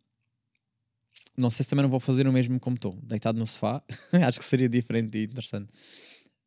não 1.36 1.50
sei 1.50 1.64
se 1.64 1.70
também 1.70 1.82
não 1.82 1.90
vou 1.90 1.98
fazer 1.98 2.28
o 2.28 2.32
mesmo 2.32 2.60
como 2.60 2.76
estou, 2.76 2.96
deitado 3.02 3.36
no 3.36 3.46
sofá. 3.48 3.82
Acho 4.28 4.38
que 4.38 4.44
seria 4.44 4.68
diferente 4.68 5.18
e 5.18 5.24
interessante. 5.24 5.72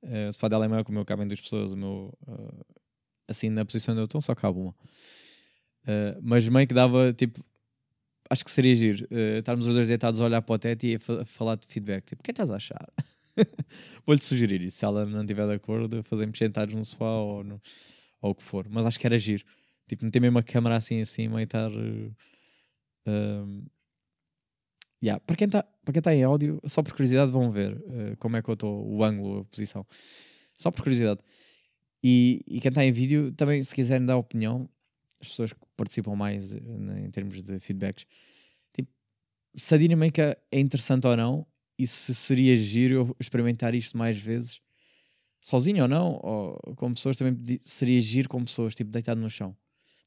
Uh, 0.03 0.49
dela 0.49 0.65
é 0.65 0.67
maior 0.67 0.83
que 0.83 0.91
o 0.91 0.93
meu, 0.93 1.05
cabem 1.05 1.27
duas 1.27 1.39
pessoas. 1.39 1.71
O 1.71 1.77
meu, 1.77 2.13
uh, 2.27 2.65
assim, 3.27 3.49
na 3.49 3.63
posição 3.63 3.93
onde 3.93 4.01
eu 4.01 4.05
estou, 4.05 4.21
só 4.21 4.35
cabe 4.35 4.59
uma. 4.59 4.71
Uh, 5.83 6.19
mas 6.21 6.47
meio 6.47 6.67
que 6.67 6.73
dava 6.73 7.13
tipo. 7.13 7.43
Acho 8.29 8.43
que 8.43 8.51
seria 8.51 8.75
giro 8.75 9.05
uh, 9.11 9.39
estarmos 9.39 9.67
os 9.67 9.73
dois 9.73 9.87
deitados 9.87 10.19
a 10.21 10.25
olhar 10.25 10.41
para 10.41 10.55
o 10.55 10.59
teto 10.59 10.85
e 10.85 10.95
a, 10.95 11.25
falar 11.25 11.55
de 11.55 11.67
feedback. 11.67 12.05
Tipo, 12.05 12.21
o 12.21 12.23
que 12.23 12.31
é 12.31 12.33
estás 12.33 12.49
a 12.49 12.55
achar? 12.55 12.87
Vou-lhe 14.05 14.21
sugerir 14.21 14.61
isso. 14.61 14.77
Se 14.77 14.85
ela 14.85 15.05
não 15.05 15.21
estiver 15.21 15.47
de 15.47 15.53
acordo, 15.53 16.03
fazemos 16.03 16.37
sentados 16.37 16.73
no 16.73 16.83
sofá 16.83 17.05
ou, 17.05 17.43
no, 17.43 17.61
ou 18.21 18.31
o 18.31 18.35
que 18.35 18.43
for. 18.43 18.67
Mas 18.69 18.85
acho 18.85 18.99
que 18.99 19.05
era 19.05 19.19
giro. 19.19 19.43
Tipo, 19.87 20.05
meter 20.05 20.19
mesmo 20.19 20.37
uma 20.37 20.43
câmera 20.43 20.77
assim 20.77 20.95
em 20.95 21.05
cima 21.05 21.41
e 21.41 21.43
estar. 21.43 21.69
Uh, 21.71 22.13
yeah. 25.03 25.19
Para 25.25 25.35
quem 25.35 25.45
está 25.45 25.63
tá 26.01 26.15
em 26.15 26.23
áudio, 26.23 26.59
só 26.65 26.81
por 26.81 26.93
curiosidade 26.93 27.31
vão 27.31 27.51
ver 27.51 27.73
uh, 27.73 28.17
como 28.19 28.37
é 28.37 28.41
que 28.41 28.49
eu 28.49 28.53
estou, 28.53 28.87
o 28.87 29.03
ângulo, 29.03 29.41
a 29.41 29.45
posição. 29.45 29.85
Só 30.57 30.71
por 30.71 30.81
curiosidade. 30.81 31.19
E, 32.01 32.43
e 32.47 32.61
quem 32.61 32.69
está 32.69 32.83
em 32.83 32.91
vídeo, 32.91 33.31
também 33.33 33.61
se 33.63 33.75
quiserem 33.75 34.05
dar 34.05 34.17
opinião, 34.17 34.69
as 35.21 35.29
pessoas 35.29 35.53
que 35.53 35.59
participam 35.77 36.15
mais 36.15 36.53
né, 36.55 37.05
em 37.05 37.09
termos 37.11 37.41
de 37.41 37.59
feedbacks, 37.59 38.05
tipo, 38.73 38.89
se 39.55 39.73
a 39.73 39.77
dinâmica 39.77 40.37
é 40.51 40.59
interessante 40.59 41.07
ou 41.07 41.15
não, 41.15 41.45
e 41.77 41.87
se 41.87 42.13
seria 42.13 42.57
giro 42.57 42.93
eu 42.93 43.15
experimentar 43.19 43.73
isto 43.73 43.97
mais 43.97 44.17
vezes, 44.17 44.61
sozinho 45.41 45.83
ou 45.83 45.87
não, 45.87 46.19
ou 46.21 46.75
com 46.75 46.93
pessoas, 46.93 47.17
também 47.17 47.59
seria 47.63 48.01
giro 48.01 48.29
com 48.29 48.43
pessoas, 48.43 48.75
tipo, 48.75 48.91
deitado 48.91 49.19
no 49.19 49.29
chão. 49.29 49.55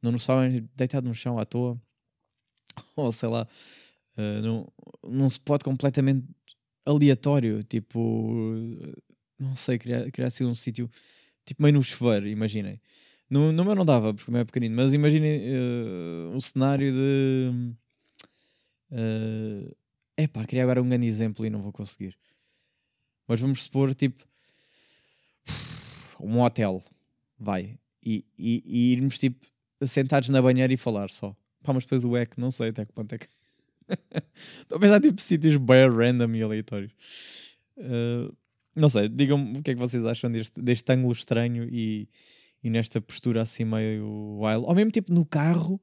Não 0.02 0.12
no 0.12 0.18
sabem, 0.18 0.68
deitado 0.74 1.08
no 1.08 1.14
chão 1.14 1.38
à 1.38 1.44
toa, 1.44 1.80
ou 2.94 3.10
sei 3.10 3.28
lá, 3.28 3.48
uh, 4.16 4.42
num, 4.42 4.66
num 5.04 5.26
spot 5.26 5.62
completamente 5.62 6.26
aleatório, 6.84 7.62
tipo, 7.62 8.32
não 9.38 9.56
sei, 9.56 9.78
criar, 9.78 10.10
criar 10.10 10.28
assim 10.28 10.44
um 10.44 10.54
sítio, 10.54 10.90
tipo 11.44 11.62
meio 11.62 11.74
no 11.74 11.82
chuveiro, 11.82 12.26
imaginem. 12.28 12.80
No, 13.28 13.50
no 13.52 13.64
meu 13.64 13.74
não 13.74 13.84
dava, 13.84 14.14
porque 14.14 14.30
o 14.30 14.32
meu 14.32 14.42
é 14.42 14.44
pequenino, 14.44 14.76
mas 14.76 14.94
imaginem 14.94 15.40
uh, 15.50 16.30
um 16.32 16.40
cenário 16.40 16.92
de. 16.92 17.74
Uh, 18.90 19.76
epá, 20.16 20.44
queria 20.46 20.62
agora 20.62 20.80
um 20.80 20.88
grande 20.88 21.06
exemplo 21.06 21.44
e 21.44 21.50
não 21.50 21.60
vou 21.60 21.72
conseguir. 21.72 22.16
Mas 23.26 23.40
vamos 23.40 23.64
supor, 23.64 23.92
tipo, 23.94 24.24
um 26.20 26.40
hotel, 26.40 26.82
vai, 27.36 27.76
e, 28.02 28.24
e, 28.38 28.62
e 28.64 28.92
irmos, 28.92 29.18
tipo, 29.18 29.44
sentados 29.84 30.28
na 30.28 30.40
banheira 30.40 30.72
e 30.72 30.76
falar 30.76 31.10
só. 31.10 31.36
Pá, 31.62 31.72
mas 31.72 31.84
depois 31.84 32.04
o 32.04 32.16
EC, 32.16 32.38
não 32.38 32.52
sei 32.52 32.68
até 32.68 32.84
que 32.84 32.92
ponto 32.92 33.12
é 33.12 33.18
que. 33.18 33.26
Estou 34.60 34.76
a 34.76 34.80
pensar 34.80 35.00
tipo 35.00 35.20
sítios 35.20 35.56
bem 35.56 35.88
random 35.88 36.34
e 36.34 36.42
aleatórios. 36.42 36.92
Uh, 37.76 38.34
não 38.74 38.88
sei, 38.88 39.08
digam-me 39.08 39.58
o 39.58 39.62
que 39.62 39.70
é 39.70 39.74
que 39.74 39.80
vocês 39.80 40.04
acham 40.04 40.30
deste, 40.30 40.60
deste 40.60 40.92
ângulo 40.92 41.12
estranho 41.12 41.66
e, 41.70 42.08
e 42.62 42.68
nesta 42.68 43.00
postura 43.00 43.42
assim 43.42 43.64
meio 43.64 44.38
wild. 44.40 44.66
Ou 44.66 44.74
mesmo 44.74 44.90
tipo 44.90 45.12
no 45.12 45.24
carro, 45.24 45.80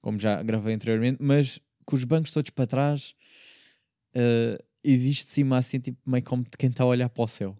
como 0.00 0.18
já 0.18 0.42
gravei 0.42 0.74
anteriormente, 0.74 1.18
mas 1.20 1.60
com 1.84 1.96
os 1.96 2.04
bancos 2.04 2.32
todos 2.32 2.50
para 2.50 2.66
trás 2.66 3.14
uh, 4.14 4.62
e 4.82 4.96
visto 4.96 5.26
de 5.26 5.32
cima 5.32 5.58
assim, 5.58 5.78
tipo 5.80 5.98
meio 6.08 6.24
como 6.24 6.44
de 6.44 6.56
quem 6.56 6.70
está 6.70 6.84
a 6.84 6.86
olhar 6.86 7.08
para 7.08 7.24
o 7.24 7.28
céu. 7.28 7.56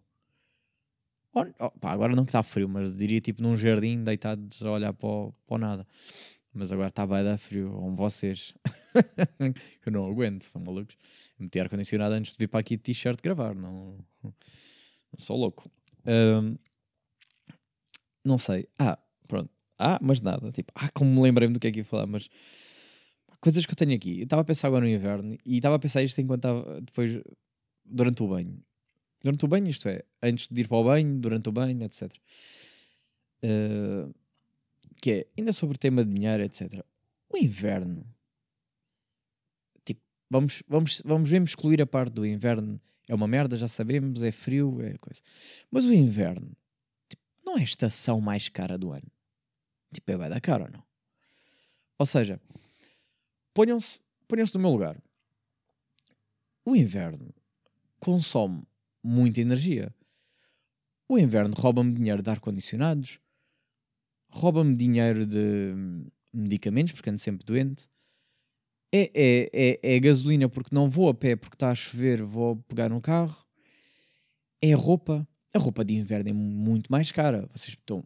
Oh, 1.33 1.45
agora 1.83 2.17
não 2.17 2.25
que 2.25 2.31
está 2.31 2.43
frio, 2.43 2.69
mas 2.69 2.95
diria 2.95 3.21
tipo 3.21 3.41
num 3.41 3.57
jardim 3.57 4.03
deitados 4.03 4.63
a 4.63 4.71
olhar 4.73 4.93
para 4.93 5.09
o, 5.09 5.33
para 5.47 5.55
o 5.55 5.59
nada. 5.59 5.87
Mas 6.53 6.73
agora 6.73 6.89
está 6.89 7.07
bem 7.07 7.23
dar 7.23 7.39
frio, 7.39 7.73
ou 7.73 7.95
vocês. 7.95 8.53
eu 9.87 9.93
não 9.93 10.07
aguento, 10.07 10.43
estão 10.43 10.61
malucos. 10.61 10.97
Eu 11.39 11.45
meti 11.45 11.61
ar-condicionado 11.61 12.15
antes 12.15 12.33
de 12.33 12.39
vir 12.39 12.49
para 12.49 12.61
aqui 12.61 12.77
de 12.77 12.83
t-shirt 12.83 13.21
gravar, 13.23 13.55
não... 13.55 13.97
sou 15.17 15.37
louco. 15.37 15.71
Um, 16.05 16.57
não 18.25 18.37
sei. 18.37 18.69
Ah, 18.79 18.99
pronto. 19.29 19.51
Ah, 19.79 19.99
mas 20.03 20.21
nada. 20.21 20.51
Tipo, 20.51 20.73
ah, 20.75 20.91
como 20.93 21.11
me 21.11 21.23
lembrei-me 21.23 21.55
do 21.55 21.61
que 21.61 21.69
é 21.69 21.71
que 21.71 21.79
ia 21.79 21.85
falar, 21.85 22.07
mas 22.07 22.29
coisas 23.41 23.65
que 23.65 23.73
eu 23.73 23.77
tenho 23.77 23.95
aqui. 23.95 24.19
Eu 24.19 24.25
estava 24.25 24.43
a 24.43 24.45
pensar 24.45 24.69
agora 24.69 24.85
no 24.85 24.91
inverno 24.91 25.39
e 25.45 25.57
estava 25.57 25.77
a 25.77 25.79
pensar 25.79 26.03
isto 26.03 26.21
enquanto 26.21 26.41
estava 26.41 26.81
depois, 26.81 27.23
durante 27.85 28.23
o 28.23 28.29
banho. 28.29 28.63
Durante 29.23 29.45
o 29.45 29.49
banho, 29.49 29.69
isto 29.69 29.89
é, 29.89 30.03
antes 30.23 30.49
de 30.49 30.61
ir 30.61 30.69
para 30.69 30.79
o 30.79 30.85
banho, 30.85 31.19
durante 31.19 31.49
o 31.49 31.53
banho, 31.53 31.83
etc. 31.85 32.13
Uh, 33.43 34.13
que 35.01 35.11
é, 35.11 35.27
ainda 35.37 35.53
sobre 35.53 35.77
o 35.77 35.79
tema 35.79 36.05
de 36.05 36.13
dinheiro, 36.13 36.43
etc. 36.43 36.85
O 37.29 37.37
inverno, 37.37 38.05
tipo, 39.85 40.01
vamos, 40.29 40.63
vamos, 40.69 41.03
vamos 41.05 41.31
mesmo 41.31 41.45
excluir 41.45 41.81
a 41.81 41.87
parte 41.87 42.13
do 42.13 42.27
inverno, 42.27 42.81
é 43.09 43.15
uma 43.15 43.27
merda, 43.27 43.57
já 43.57 43.69
sabemos, 43.69 44.23
é 44.23 44.31
frio, 44.31 44.81
é 44.83 44.97
coisa. 44.99 45.21
Mas 45.71 45.85
o 45.85 45.93
inverno, 45.93 46.57
tipo, 47.09 47.23
não 47.45 47.57
é 47.57 47.61
a 47.61 47.65
estação 47.65 48.21
mais 48.21 48.49
cara 48.49 48.77
do 48.79 48.93
ano. 48.93 49.11
Tipo, 49.93 50.13
é 50.13 50.17
vai 50.17 50.29
dar 50.29 50.41
cara 50.41 50.65
ou 50.65 50.71
não? 50.71 50.85
Ou 51.99 52.07
seja, 52.07 52.41
ponham-se 53.53 54.01
ponham 54.29 54.47
no 54.55 54.61
meu 54.61 54.71
lugar. 54.71 54.97
O 56.65 56.77
inverno 56.77 57.35
consome 57.99 58.63
muita 59.03 59.41
energia. 59.41 59.93
O 61.09 61.19
inverno 61.19 61.55
rouba-me 61.55 61.93
dinheiro 61.93 62.23
de 62.23 62.31
ar-condicionados, 62.31 63.19
rouba-me 64.31 64.75
dinheiro 64.75 65.27
de 65.27 65.75
medicamentos, 66.33 66.93
porque 66.93 67.11
ando 67.11 67.19
sempre 67.19 67.45
doente. 67.45 67.89
É, 68.93 69.11
é, 69.15 69.51
é, 69.53 69.97
é 69.97 70.01
gasolina 70.01 70.49
porque 70.49 70.75
não 70.75 70.89
vou 70.89 71.09
a 71.09 71.15
pé 71.15 71.37
porque 71.37 71.55
está 71.55 71.71
a 71.71 71.75
chover, 71.75 72.23
vou 72.23 72.57
pegar 72.57 72.93
um 72.93 73.01
carro. 73.01 73.45
É 74.61 74.73
roupa. 74.73 75.27
A 75.55 75.59
roupa 75.59 75.85
de 75.85 75.95
inverno 75.95 76.31
é 76.31 76.33
muito 76.33 76.91
mais 76.91 77.11
cara. 77.11 77.49
Vocês 77.53 77.71
estão, 77.71 78.05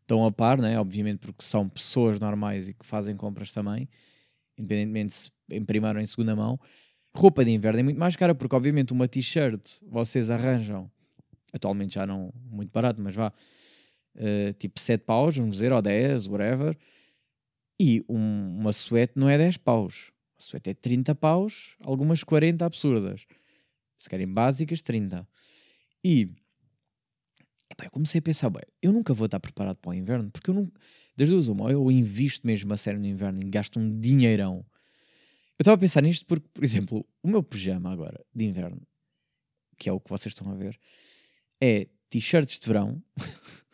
estão 0.00 0.24
a 0.24 0.32
par, 0.32 0.60
né? 0.60 0.78
obviamente, 0.78 1.18
porque 1.18 1.44
são 1.44 1.68
pessoas 1.68 2.20
normais 2.20 2.68
e 2.68 2.74
que 2.74 2.86
fazem 2.86 3.16
compras 3.16 3.50
também, 3.52 3.88
independentemente 4.56 5.12
se 5.12 5.30
em 5.50 5.64
primeira 5.64 5.98
ou 5.98 6.02
em 6.02 6.06
segunda 6.06 6.34
mão. 6.36 6.58
Roupa 7.12 7.44
de 7.44 7.50
inverno 7.50 7.80
é 7.80 7.82
muito 7.82 7.98
mais 7.98 8.14
cara 8.14 8.34
porque, 8.34 8.54
obviamente, 8.54 8.92
uma 8.92 9.08
t-shirt 9.08 9.80
vocês 9.82 10.30
arranjam, 10.30 10.88
atualmente 11.52 11.94
já 11.94 12.06
não 12.06 12.32
muito 12.48 12.70
barato, 12.70 13.00
mas 13.02 13.16
vá, 13.16 13.32
uh, 14.20 14.52
tipo 14.54 14.78
7 14.78 15.04
paus, 15.04 15.36
vamos 15.36 15.56
dizer, 15.56 15.72
ou 15.72 15.82
10, 15.82 16.26
whatever. 16.26 16.76
E 17.80 18.04
um, 18.08 18.58
uma 18.58 18.72
suete 18.72 19.14
não 19.16 19.28
é 19.28 19.38
10 19.38 19.56
paus. 19.56 20.12
A 20.38 20.42
suete 20.42 20.70
é 20.70 20.74
30 20.74 21.14
paus, 21.14 21.76
algumas 21.82 22.22
40 22.22 22.64
absurdas. 22.64 23.26
Se 23.96 24.08
querem 24.08 24.28
básicas, 24.28 24.82
30. 24.82 25.26
E 26.04 26.30
eu 27.82 27.90
comecei 27.90 28.18
a 28.18 28.22
pensar, 28.22 28.50
bem, 28.50 28.62
eu 28.82 28.92
nunca 28.92 29.14
vou 29.14 29.26
estar 29.26 29.40
preparado 29.40 29.76
para 29.76 29.90
o 29.90 29.94
inverno, 29.94 30.30
porque 30.30 30.50
eu 30.50 30.54
não. 30.54 30.70
Das 31.16 31.28
duas, 31.28 31.48
uma, 31.48 31.70
eu 31.70 31.90
invisto 31.90 32.46
mesmo 32.46 32.72
a 32.72 32.76
sério 32.76 32.98
no 32.98 33.06
inverno 33.06 33.42
e 33.42 33.50
gasto 33.50 33.78
um 33.78 34.00
dinheirão. 34.00 34.64
Eu 35.58 35.62
estava 35.62 35.74
a 35.74 35.78
pensar 35.78 36.02
nisto 36.02 36.24
porque, 36.24 36.48
por 36.54 36.64
exemplo, 36.64 37.06
o 37.22 37.28
meu 37.28 37.42
pijama 37.42 37.92
agora 37.92 38.24
de 38.34 38.46
inverno, 38.46 38.80
que 39.76 39.88
é 39.88 39.92
o 39.92 40.00
que 40.00 40.08
vocês 40.08 40.32
estão 40.32 40.50
a 40.50 40.54
ver, 40.54 40.78
é 41.60 41.86
t-shirts 42.08 42.58
de 42.58 42.66
verão 42.66 43.02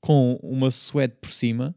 com 0.00 0.34
uma 0.42 0.70
suede 0.70 1.14
por 1.20 1.30
cima 1.30 1.74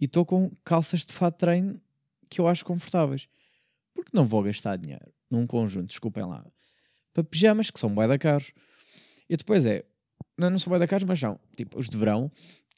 e 0.00 0.04
estou 0.06 0.24
com 0.24 0.50
calças 0.64 1.04
de 1.04 1.12
fato 1.12 1.34
de 1.34 1.38
treino 1.38 1.80
que 2.28 2.40
eu 2.40 2.48
acho 2.48 2.64
confortáveis. 2.64 3.28
Porque 3.94 4.10
não 4.12 4.26
vou 4.26 4.42
gastar 4.42 4.76
dinheiro 4.76 5.12
num 5.30 5.46
conjunto, 5.46 5.86
desculpem 5.86 6.24
lá, 6.24 6.44
para 7.12 7.24
pijamas 7.24 7.70
que 7.70 7.80
são 7.80 7.92
bué 7.92 8.06
da 8.06 8.18
caros. 8.18 8.52
E 9.28 9.36
depois 9.36 9.66
é, 9.66 9.84
não, 10.36 10.50
não 10.50 10.58
são 10.58 10.70
bem 10.70 10.78
da 10.78 10.86
caros, 10.86 11.08
mas 11.08 11.18
são. 11.18 11.40
Tipo, 11.56 11.78
os 11.78 11.88
de 11.88 11.96
verão 11.96 12.30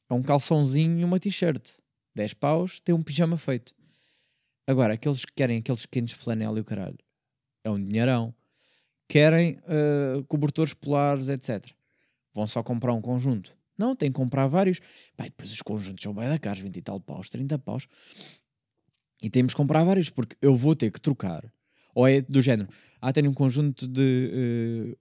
é 0.08 0.14
um 0.14 0.22
calçãozinho 0.22 1.00
e 1.00 1.04
uma 1.04 1.18
t-shirt. 1.18 1.72
10 2.14 2.34
paus, 2.34 2.80
tem 2.80 2.94
um 2.94 3.02
pijama 3.02 3.36
feito. 3.36 3.74
Agora, 4.66 4.94
aqueles 4.94 5.24
que 5.24 5.32
querem 5.32 5.58
aqueles 5.58 5.82
pequenos 5.86 6.12
flanela 6.12 6.58
e 6.58 6.60
o 6.60 6.64
caralho, 6.64 6.98
é 7.64 7.70
um 7.70 7.82
dinheirão. 7.82 8.34
Querem 9.08 9.58
uh, 9.58 10.22
cobertores 10.24 10.74
polares, 10.74 11.28
etc. 11.28 11.66
Vão 12.34 12.46
só 12.46 12.62
comprar 12.62 12.92
um 12.92 13.00
conjunto. 13.00 13.56
Não, 13.78 13.94
tem 13.94 14.10
que 14.10 14.16
comprar 14.16 14.48
vários. 14.48 14.80
Pá, 15.16 15.24
depois 15.24 15.52
os 15.52 15.62
conjuntos 15.62 16.02
são 16.02 16.12
bem 16.12 16.28
da 16.28 16.38
caros, 16.38 16.60
20 16.60 16.76
e 16.76 16.82
tal 16.82 17.00
paus, 17.00 17.30
30 17.30 17.58
paus. 17.60 17.86
E 19.22 19.30
temos 19.30 19.52
que 19.52 19.56
comprar 19.56 19.84
vários, 19.84 20.10
porque 20.10 20.36
eu 20.42 20.56
vou 20.56 20.74
ter 20.74 20.90
que 20.90 21.00
trocar. 21.00 21.44
Ou 21.94 22.06
é 22.06 22.20
do 22.20 22.42
género, 22.42 22.68
ah, 23.00 23.12
tenho 23.12 23.30
um 23.30 23.34
conjunto 23.34 23.86
de 23.86 24.92
uh, 24.92 24.98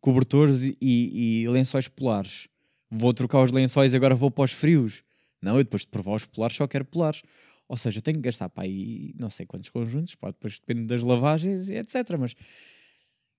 cobertores 0.00 0.62
e, 0.62 0.76
e, 0.80 1.48
lençóis 1.48 1.88
polares. 1.88 2.48
Vou 2.90 3.12
trocar 3.12 3.42
os 3.42 3.50
lençóis 3.50 3.92
e 3.92 3.96
agora 3.96 4.14
vou 4.14 4.30
para 4.30 4.44
os 4.44 4.52
frios. 4.52 5.02
Não, 5.42 5.56
eu 5.56 5.64
depois 5.64 5.82
de 5.82 5.88
provar 5.88 6.14
os 6.14 6.24
polares 6.24 6.56
só 6.56 6.66
quero 6.66 6.84
polares. 6.84 7.22
Ou 7.68 7.76
seja, 7.76 8.00
tenho 8.00 8.16
que 8.16 8.22
gastar 8.22 8.48
para 8.48 8.64
aí 8.64 9.14
não 9.18 9.30
sei 9.30 9.46
quantos 9.46 9.70
conjuntos, 9.70 10.14
pá, 10.14 10.28
depois 10.28 10.58
depende 10.58 10.86
das 10.86 11.02
lavagens 11.02 11.70
etc. 11.70 12.16
Mas 12.18 12.34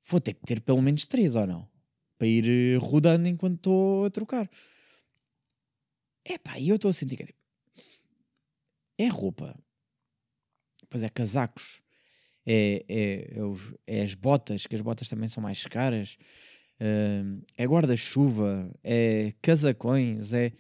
vou 0.07 0.19
ter 0.19 0.33
que 0.33 0.41
ter 0.41 0.61
pelo 0.61 0.81
menos 0.81 1.05
três 1.05 1.35
ou 1.35 1.45
não? 1.45 1.74
Para 2.17 2.28
ir 2.28 2.45
eh, 2.47 2.78
rodando 2.78 3.28
enquanto 3.28 3.56
estou 3.56 4.06
a 4.06 4.10
trocar. 4.10 4.49
É 6.23 6.38
pá, 6.38 6.58
e 6.60 6.69
eu 6.69 6.75
estou 6.75 6.89
a 6.89 6.93
sentir 6.93 7.17
que 7.17 7.23
é, 7.23 7.25
tipo, 7.28 7.39
é 8.97 9.08
roupa, 9.08 9.56
depois 10.82 11.04
é 11.04 11.10
casacos, 11.10 11.82
é, 12.45 12.86
é, 12.88 13.39
é, 13.39 13.99
é, 13.99 14.01
as 14.04 14.13
botas, 14.13 14.65
que 14.65 14.75
as 14.75 14.82
botas 14.82 15.08
também 15.08 15.28
são 15.28 15.43
mais 15.43 15.63
caras, 15.65 16.17
é 17.58 17.65
guarda-chuva, 17.65 18.71
é 18.84 19.34
casacões, 19.41 20.34
é. 20.34 20.51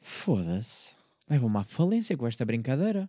Foda-se. 0.00 0.92
Leva-me 1.30 1.58
à 1.58 1.64
falência 1.64 2.16
com 2.16 2.26
esta 2.26 2.44
brincadeira. 2.44 3.08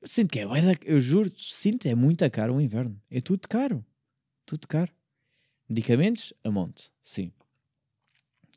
Eu 0.00 0.06
sinto 0.06 0.30
que 0.30 0.38
é. 0.38 0.44
Eu 0.84 1.00
juro, 1.00 1.32
sinto, 1.36 1.86
é 1.86 1.94
muito 1.94 2.28
caro 2.30 2.54
o 2.54 2.60
inverno. 2.60 3.00
É 3.10 3.20
tudo 3.20 3.48
caro. 3.48 3.84
Tudo 4.46 4.68
caro. 4.68 4.92
Medicamentos, 5.74 6.32
a 6.44 6.50
monte, 6.52 6.92
sim. 7.02 7.32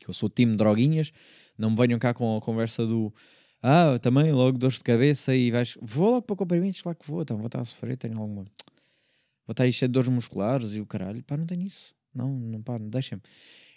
Eu 0.06 0.14
sou 0.14 0.28
time 0.28 0.54
droguinhas, 0.54 1.12
não 1.58 1.70
me 1.70 1.76
venham 1.76 1.98
cá 1.98 2.14
com 2.14 2.36
a 2.36 2.40
conversa 2.40 2.86
do 2.86 3.12
ah, 3.60 3.98
também 3.98 4.30
logo 4.30 4.56
dores 4.56 4.76
de 4.76 4.84
cabeça 4.84 5.34
e 5.34 5.50
vais. 5.50 5.76
Vou 5.82 6.10
logo 6.10 6.22
para 6.22 6.36
comprimidos, 6.36 6.80
claro 6.80 6.96
que 6.96 7.10
vou, 7.10 7.22
então 7.22 7.36
vou 7.36 7.46
estar 7.46 7.60
a 7.60 7.64
sofrer, 7.64 7.96
tenho 7.96 8.16
alguma. 8.16 8.44
Vou 8.44 9.52
estar 9.52 9.64
aí 9.64 9.72
cheio 9.72 9.88
de 9.88 9.94
dores 9.94 10.08
musculares 10.08 10.74
e 10.74 10.80
o 10.80 10.86
caralho. 10.86 11.22
Pá, 11.24 11.36
não 11.36 11.44
tenho 11.44 11.62
isso. 11.62 11.92
Não, 12.14 12.30
não, 12.30 12.62
pá, 12.62 12.78
deixem-me. 12.78 13.22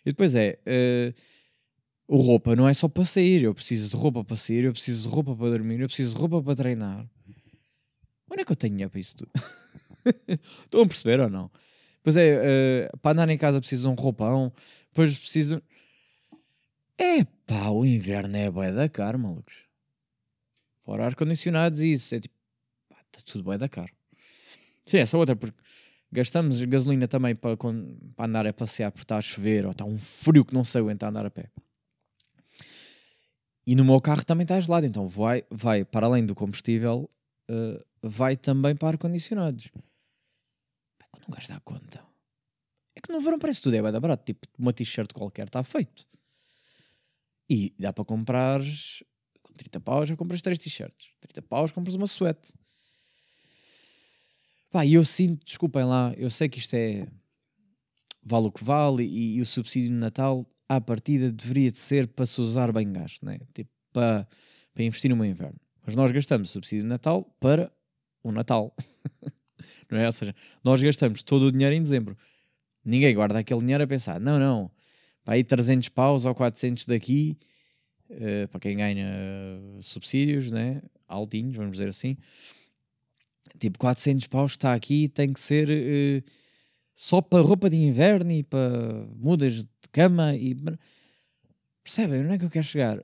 E 0.05 0.11
depois 0.11 0.35
é. 0.35 0.59
Uh, 0.67 2.15
roupa 2.15 2.55
não 2.55 2.67
é 2.69 2.73
só 2.75 2.87
para 2.87 3.05
sair. 3.05 3.41
Eu 3.41 3.55
preciso 3.55 3.89
de 3.89 3.95
roupa 3.95 4.23
para 4.23 4.37
sair, 4.37 4.65
eu 4.65 4.71
preciso 4.71 5.09
de 5.09 5.15
roupa 5.15 5.35
para 5.35 5.49
dormir, 5.49 5.79
eu 5.79 5.87
preciso 5.87 6.13
de 6.13 6.19
roupa 6.19 6.43
para 6.43 6.55
treinar. 6.55 7.09
Onde 8.29 8.41
é 8.41 8.45
que 8.45 8.51
eu 8.51 8.55
tenho 8.55 8.73
dinheiro 8.73 8.91
para 8.91 8.99
isso 8.99 9.15
tudo? 9.15 9.31
Estão 10.63 10.81
a 10.81 10.87
perceber 10.87 11.19
ou 11.19 11.29
não? 11.29 11.49
Pois 12.03 12.17
é, 12.17 12.87
uh, 12.93 12.97
para 12.97 13.11
andar 13.11 13.29
em 13.29 13.37
casa 13.37 13.59
preciso 13.59 13.83
de 13.83 13.87
um 13.89 13.93
roupão, 13.93 14.51
depois 14.89 15.17
preciso. 15.17 15.61
É 16.97 17.23
pá, 17.45 17.69
o 17.69 17.85
inverno 17.85 18.35
é 18.37 18.49
boa 18.49 18.71
da 18.71 18.89
caro, 18.89 19.19
malucos. 19.19 19.55
Fora 20.83 21.05
ar-condicionados 21.05 21.79
e 21.81 21.93
isso. 21.93 22.15
É 22.15 22.19
tipo, 22.19 22.35
pá, 22.89 22.97
está 23.05 23.21
tudo 23.25 23.49
bem 23.49 23.57
da 23.57 23.69
caro. 23.69 23.91
Sim, 24.83 24.97
essa 24.97 25.17
outra, 25.17 25.35
porque 25.35 25.57
gastamos 26.11 26.61
gasolina 26.63 27.07
também 27.07 27.35
para, 27.35 27.55
para 27.55 28.25
andar 28.25 28.47
a 28.47 28.53
passear 28.53 28.91
porque 28.91 29.03
está 29.03 29.17
a 29.17 29.21
chover 29.21 29.65
ou 29.65 29.71
está 29.71 29.85
um 29.85 29.97
frio 29.97 30.43
que 30.43 30.53
não 30.53 30.63
se 30.63 30.77
aguenta 30.77 31.07
andar 31.07 31.25
a 31.25 31.29
pé. 31.29 31.49
E 33.65 33.75
no 33.75 33.85
meu 33.85 34.01
carro 34.01 34.25
também 34.25 34.43
está 34.43 34.59
gelado, 34.59 34.85
então 34.85 35.07
vai, 35.07 35.43
vai 35.49 35.85
para 35.85 36.07
além 36.07 36.25
do 36.25 36.33
combustível, 36.33 37.09
uh, 37.49 37.85
vai 38.01 38.35
também 38.35 38.75
para 38.75 38.89
ar-condicionados. 38.89 39.69
Um 41.27 41.31
gajo 41.31 41.47
dá 41.47 41.59
conta. 41.59 42.03
É 42.95 43.01
que 43.01 43.11
no 43.11 43.21
verão 43.21 43.39
parece 43.39 43.61
tudo 43.61 43.75
é 43.75 43.81
bem 43.81 43.99
barato, 43.99 44.25
tipo 44.25 44.47
uma 44.57 44.73
t-shirt 44.73 45.13
qualquer 45.13 45.47
está 45.47 45.63
feito. 45.63 46.05
E 47.49 47.73
dá 47.77 47.91
para 47.91 48.05
comprar 48.05 48.61
com 49.41 49.53
30 49.53 49.79
paus 49.79 50.09
já 50.09 50.15
compras 50.15 50.41
3 50.41 50.57
t-shirts. 50.57 51.09
30 51.21 51.41
paus 51.41 51.71
compras 51.71 51.95
uma 51.95 52.07
suéte. 52.07 52.53
Pá, 54.71 54.85
e 54.85 54.93
eu 54.93 55.03
sinto, 55.03 55.43
desculpem 55.45 55.83
lá, 55.83 56.13
eu 56.15 56.29
sei 56.29 56.47
que 56.47 56.59
isto 56.59 56.73
é 56.75 57.07
vale 58.23 58.47
o 58.47 58.51
que 58.51 58.63
vale 58.63 59.03
e, 59.03 59.35
e 59.35 59.41
o 59.41 59.45
subsídio 59.45 59.89
de 59.89 59.95
Natal 59.95 60.45
à 60.69 60.79
partida 60.79 61.31
deveria 61.31 61.71
de 61.71 61.79
ser 61.79 62.07
para 62.07 62.25
se 62.25 62.39
usar 62.39 62.71
bem 62.71 62.91
gasto, 62.93 63.25
né? 63.25 63.39
tipo 63.53 63.69
para, 63.91 64.25
para 64.73 64.83
investir 64.83 65.09
no 65.09 65.17
meu 65.17 65.25
inverno. 65.25 65.59
Mas 65.85 65.95
nós 65.95 66.11
gastamos 66.11 66.49
subsídio 66.49 66.83
de 66.83 66.89
Natal 66.89 67.25
para 67.39 67.71
o 68.23 68.31
Natal, 68.31 68.73
não 69.91 69.99
é? 69.99 70.05
Ou 70.07 70.11
seja, 70.11 70.33
nós 70.63 70.81
gastamos 70.81 71.21
todo 71.21 71.43
o 71.47 71.51
dinheiro 71.51 71.75
em 71.75 71.81
dezembro. 71.83 72.17
Ninguém 72.83 73.13
guarda 73.13 73.39
aquele 73.39 73.59
dinheiro 73.59 73.83
a 73.83 73.87
pensar, 73.87 74.19
não, 74.19 74.39
não, 74.39 74.71
para 75.23 75.35
aí 75.35 75.43
300 75.43 75.89
paus 75.89 76.25
ou 76.25 76.33
400 76.33 76.85
daqui 76.85 77.37
uh, 78.09 78.47
para 78.47 78.59
quem 78.59 78.77
ganha 78.77 79.07
subsídios, 79.81 80.51
né? 80.51 80.81
altinhos, 81.07 81.55
vamos 81.55 81.73
dizer 81.73 81.89
assim. 81.89 82.17
Tipo, 83.59 83.77
400 83.77 84.27
paus 84.27 84.53
está 84.53 84.73
aqui, 84.73 85.07
tem 85.09 85.33
que 85.33 85.39
ser 85.39 85.69
uh, 85.69 86.31
só 86.95 87.21
para 87.21 87.43
roupa 87.43 87.69
de 87.69 87.77
inverno 87.77 88.31
e 88.31 88.43
para 88.43 89.05
mudas 89.15 89.63
de 89.63 89.69
cama 89.91 90.35
e... 90.35 90.55
Percebem? 91.83 92.21
Onde 92.21 92.35
é 92.35 92.37
que 92.37 92.45
eu 92.45 92.49
quero 92.49 92.65
chegar? 92.65 93.03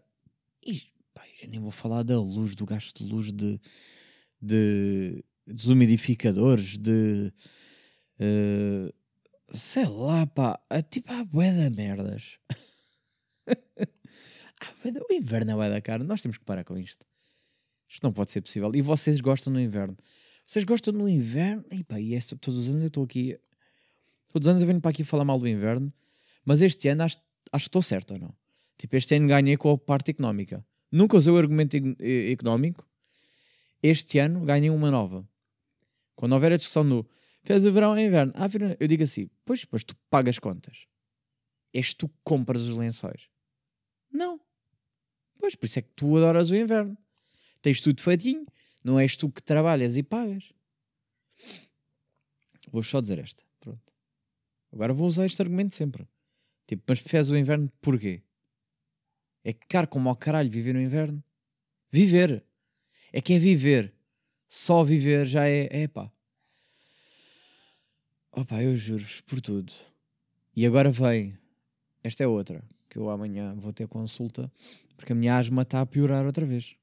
E, 0.65 0.83
pá, 1.13 1.23
já 1.41 1.47
nem 1.47 1.59
vou 1.59 1.71
falar 1.71 2.03
da 2.03 2.19
luz, 2.19 2.55
do 2.55 2.65
gasto 2.65 3.03
de 3.03 3.11
luz 3.11 3.33
de, 3.33 3.59
de 4.39 5.23
desumidificadores, 5.47 6.77
de... 6.77 7.31
Uh, 8.19 8.93
sei 9.53 9.85
lá, 9.85 10.27
pá, 10.27 10.59
tipo, 10.89 11.11
há 11.11 11.23
bué 11.23 11.51
de 11.51 11.69
merdas. 11.75 12.37
O 15.09 15.13
inverno 15.13 15.51
é 15.51 15.55
vai 15.55 15.69
da 15.69 15.81
cara. 15.81 16.03
Nós 16.03 16.21
temos 16.21 16.37
que 16.37 16.43
parar 16.43 16.63
com 16.63 16.77
isto. 16.77 17.05
Isto 17.87 18.03
não 18.03 18.11
pode 18.11 18.31
ser 18.31 18.41
possível. 18.41 18.71
E 18.75 18.81
vocês 18.81 19.21
gostam 19.21 19.53
no 19.53 19.59
inverno. 19.59 19.97
Vocês 20.45 20.65
gostam 20.65 20.93
no 20.93 21.07
inverno? 21.07 21.63
E 21.71 21.83
pá, 21.83 21.99
e 21.99 22.15
esta, 22.15 22.35
todos 22.35 22.61
os 22.61 22.69
anos 22.69 22.81
eu 22.81 22.87
estou 22.87 23.03
aqui. 23.03 23.37
Todos 24.31 24.47
os 24.47 24.49
anos 24.49 24.61
eu 24.61 24.67
venho 24.67 24.81
para 24.81 24.91
aqui 24.91 25.03
falar 25.03 25.25
mal 25.25 25.39
do 25.39 25.47
inverno. 25.47 25.91
Mas 26.43 26.61
este 26.61 26.87
ano 26.87 27.03
acho, 27.03 27.17
acho 27.51 27.65
que 27.65 27.69
estou 27.69 27.81
certo 27.81 28.13
ou 28.13 28.19
não? 28.19 28.33
Tipo, 28.77 28.95
este 28.95 29.15
ano 29.15 29.27
ganhei 29.27 29.57
com 29.57 29.71
a 29.71 29.77
parte 29.77 30.11
económica. 30.11 30.65
Nunca 30.91 31.17
usei 31.17 31.31
o 31.31 31.37
argumento 31.37 31.75
económico. 32.31 32.87
Este 33.81 34.19
ano 34.19 34.43
ganhei 34.45 34.69
uma 34.69 34.89
nova. 34.89 35.27
Quando 36.17 36.33
houver 36.33 36.51
a 36.51 36.57
discussão 36.57 36.87
do 36.87 37.07
fez 37.43 37.63
o 37.63 37.71
verão 37.71 37.91
ou 37.91 37.99
inverno, 37.99 38.33
ah, 38.35 38.49
eu 38.79 38.87
digo 38.87 39.03
assim: 39.03 39.29
pois, 39.45 39.63
pois 39.63 39.83
tu 39.83 39.95
pagas 40.09 40.39
contas. 40.39 40.85
És 41.71 41.93
tu 41.93 42.09
que 42.09 42.17
compras 42.23 42.63
os 42.63 42.75
lençóis. 42.75 43.29
Não. 44.11 44.41
Pois, 45.39 45.55
por 45.55 45.67
isso 45.67 45.79
é 45.79 45.81
que 45.83 45.91
tu 45.95 46.17
adoras 46.17 46.49
o 46.49 46.55
inverno. 46.55 46.97
Tens 47.61 47.79
tudo 47.79 48.01
feitinho, 48.01 48.45
não 48.83 48.99
és 48.99 49.15
tu 49.15 49.29
que 49.29 49.43
trabalhas 49.43 49.95
e 49.95 50.01
pagas. 50.01 50.51
Vou 52.71 52.81
só 52.81 52.99
dizer 52.99 53.19
esta. 53.19 53.43
Pronto. 53.59 53.93
Agora 54.71 54.93
vou 54.93 55.07
usar 55.07 55.25
este 55.25 55.41
argumento 55.41 55.75
sempre. 55.75 56.07
Tipo, 56.65 56.83
mas 56.87 56.99
preferes 56.99 57.29
o 57.29 57.37
inverno 57.37 57.71
porquê? 57.79 58.23
É 59.43 59.53
que 59.53 59.67
caro 59.67 59.87
como 59.87 60.09
ao 60.09 60.15
caralho 60.15 60.49
viver 60.49 60.73
no 60.73 60.81
inverno. 60.81 61.23
Viver. 61.91 62.43
É 63.13 63.21
que 63.21 63.33
é 63.33 63.39
viver. 63.39 63.93
Só 64.47 64.83
viver 64.83 65.25
já 65.25 65.47
é, 65.47 65.67
é 65.71 65.87
pá. 65.87 66.11
Opa, 68.31 68.61
eu 68.61 68.75
juro 68.77 69.03
por 69.25 69.41
tudo. 69.41 69.73
E 70.55 70.65
agora 70.65 70.91
vem. 70.91 71.37
Esta 72.03 72.23
é 72.23 72.27
outra 72.27 72.63
que 72.89 72.97
eu 72.97 73.09
amanhã 73.09 73.53
vou 73.55 73.73
ter 73.73 73.87
consulta, 73.87 74.51
porque 74.95 75.11
a 75.11 75.15
minha 75.15 75.37
asma 75.37 75.63
está 75.63 75.81
a 75.81 75.85
piorar 75.85 76.25
outra 76.25 76.45
vez. 76.45 76.75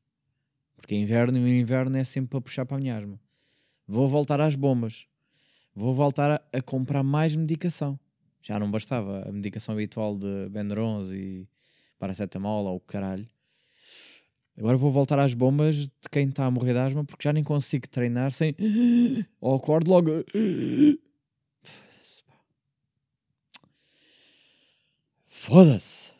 Porque 0.76 0.94
é 0.94 0.98
inverno 0.98 1.38
e 1.38 1.42
o 1.42 1.48
inverno 1.48 1.96
é 1.96 2.04
sempre 2.04 2.30
para 2.30 2.40
puxar 2.40 2.66
para 2.66 2.76
a 2.76 2.80
minha 2.80 2.96
asma. 2.96 3.18
Vou 3.86 4.08
voltar 4.08 4.40
às 4.40 4.54
bombas. 4.54 5.06
Vou 5.74 5.94
voltar 5.94 6.30
a, 6.30 6.58
a 6.58 6.62
comprar 6.62 7.02
mais 7.02 7.34
medicação. 7.34 7.98
Já 8.42 8.58
não 8.58 8.70
bastava 8.70 9.26
a 9.26 9.32
medicação 9.32 9.74
habitual 9.74 10.16
de 10.16 10.48
Benuron 10.50 11.02
e 11.12 11.48
paracetamol 11.98 12.66
ou 12.66 12.76
o 12.76 12.80
caralho. 12.80 13.28
Agora 14.56 14.76
vou 14.76 14.92
voltar 14.92 15.18
às 15.18 15.34
bombas 15.34 15.76
de 15.76 15.90
quem 16.10 16.28
está 16.28 16.46
a 16.46 16.50
morrer 16.50 16.74
de 16.74 16.78
asma 16.78 17.04
porque 17.04 17.24
já 17.24 17.32
nem 17.32 17.42
consigo 17.42 17.88
treinar 17.88 18.30
sem. 18.30 18.54
Ou 19.40 19.56
acordo 19.56 19.90
logo. 19.90 20.10
Foda-se. 25.28 26.12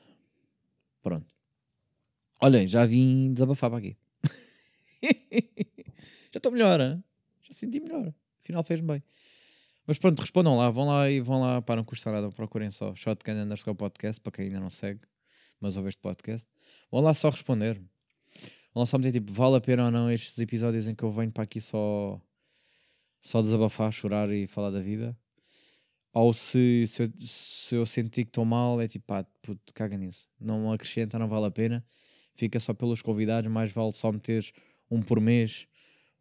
Pronto. 1.02 1.26
Olhem, 2.40 2.66
já 2.66 2.84
vim 2.84 3.32
desabafar 3.32 3.70
para 3.70 3.78
aqui. 3.78 3.96
já 6.32 6.38
estou 6.38 6.50
melhor, 6.52 6.80
hein? 6.80 7.02
já 7.42 7.52
senti 7.52 7.78
melhor. 7.80 8.12
Afinal 8.42 8.64
fez-me 8.64 8.88
bem. 8.88 9.02
Mas 9.86 9.98
pronto, 9.98 10.20
respondam 10.20 10.56
lá, 10.56 10.70
vão 10.70 10.86
lá 10.86 11.08
e 11.10 11.20
vão 11.20 11.40
lá, 11.40 11.62
para 11.62 11.76
não 11.76 11.84
custar 11.84 12.12
nada, 12.12 12.30
procurem 12.30 12.70
só 12.70 12.94
Shotgun 12.94 13.32
underscore 13.42 13.76
podcast, 13.76 14.20
para 14.20 14.32
quem 14.32 14.46
ainda 14.46 14.60
não 14.60 14.70
segue, 14.70 15.00
mas 15.60 15.76
ouve 15.76 15.90
este 15.90 16.00
podcast. 16.00 16.48
Vão 16.90 17.02
lá 17.02 17.12
só 17.12 17.28
responder. 17.28 17.80
Lá 18.74 18.84
só 18.86 18.98
meter 18.98 19.12
tipo, 19.12 19.32
vale 19.32 19.56
a 19.56 19.60
pena 19.60 19.86
ou 19.86 19.90
não 19.90 20.10
estes 20.10 20.38
episódios 20.38 20.88
em 20.88 20.94
que 20.94 21.04
eu 21.04 21.10
venho 21.12 21.30
para 21.30 21.44
aqui 21.44 21.60
só, 21.60 22.20
só 23.22 23.40
desabafar, 23.40 23.92
chorar 23.92 24.30
e 24.30 24.46
falar 24.46 24.70
da 24.70 24.80
vida. 24.80 25.16
Ou 26.12 26.32
se, 26.32 26.84
se, 26.86 27.02
eu, 27.02 27.12
se 27.18 27.74
eu 27.74 27.86
sentir 27.86 28.24
que 28.24 28.30
estou 28.30 28.44
mal, 28.44 28.80
é 28.80 28.88
tipo, 28.88 29.06
pá, 29.06 29.24
puto, 29.42 29.74
caga 29.74 29.96
nisso. 29.96 30.28
Não 30.40 30.72
acrescenta, 30.72 31.18
não 31.18 31.28
vale 31.28 31.46
a 31.46 31.50
pena. 31.50 31.84
Fica 32.34 32.58
só 32.60 32.74
pelos 32.74 33.02
convidados, 33.02 33.50
mais 33.50 33.72
vale 33.72 33.92
só 33.92 34.12
meter 34.12 34.44
um 34.90 35.02
por 35.02 35.20
mês 35.20 35.66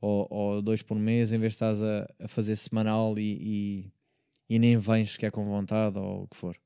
ou, 0.02 0.28
ou 0.30 0.62
dois 0.62 0.82
por 0.82 0.98
mês, 0.98 1.32
em 1.32 1.39
vez 1.39 1.54
de 1.54 1.56
estás 1.56 1.82
a, 1.82 2.08
a 2.20 2.28
fazer 2.28 2.56
semanal 2.56 3.18
e, 3.18 3.92
e, 4.50 4.56
e, 4.56 4.60
nem 4.60 4.78
vens 4.78 5.16
que 5.16 5.26
é 5.26 5.32
com 5.32 5.46
vontade 5.46 5.98
ou 5.98 6.24
o 6.24 6.28
que 6.28 6.36
for. 6.36 6.58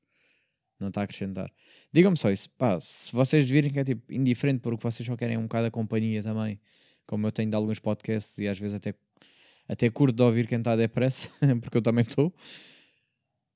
Não 0.78 0.88
está 0.88 1.00
a 1.00 1.04
acrescentar. 1.04 1.52
Digam-me 1.92 2.16
só 2.16 2.30
isso. 2.30 2.48
Pá, 2.50 2.80
se 2.80 3.12
vocês 3.12 3.48
virem 3.48 3.70
que 3.70 3.80
é 3.80 3.84
tipo 3.84 4.12
indiferente 4.12 4.60
porque 4.60 4.82
vocês 4.82 5.06
só 5.06 5.16
querem 5.16 5.36
um 5.36 5.42
bocado 5.42 5.66
a 5.66 5.70
companhia 5.70 6.22
também, 6.22 6.60
como 7.06 7.26
eu 7.26 7.32
tenho 7.32 7.50
de 7.50 7.56
alguns 7.56 7.78
podcasts 7.78 8.38
e 8.38 8.46
às 8.46 8.58
vezes 8.58 8.76
até, 8.76 8.94
até 9.68 9.90
curto 9.90 10.14
de 10.14 10.22
ouvir 10.22 10.46
quem 10.46 10.58
está 10.58 10.76
depressa, 10.76 11.30
porque 11.60 11.78
eu 11.78 11.82
também 11.82 12.04
estou. 12.06 12.32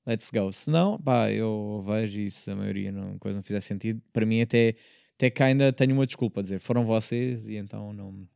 Let's 0.05 0.29
go. 0.31 0.51
Se 0.51 0.69
não, 0.69 0.99
pá, 0.99 1.31
eu 1.31 1.81
vejo 1.87 2.29
se 2.29 2.51
a 2.51 2.55
maioria 2.55 2.91
não, 2.91 3.17
coisa 3.17 3.37
não 3.37 3.43
fizer 3.43 3.61
sentido, 3.61 4.01
para 4.11 4.25
mim 4.25 4.41
até, 4.41 4.75
até 5.15 5.29
que 5.29 5.41
ainda 5.41 5.71
tenho 5.71 5.93
uma 5.93 6.05
desculpa 6.05 6.41
a 6.41 6.43
dizer. 6.43 6.59
Foram 6.59 6.85
vocês 6.85 7.47
e 7.47 7.55
então 7.55 7.93
não 7.93 8.27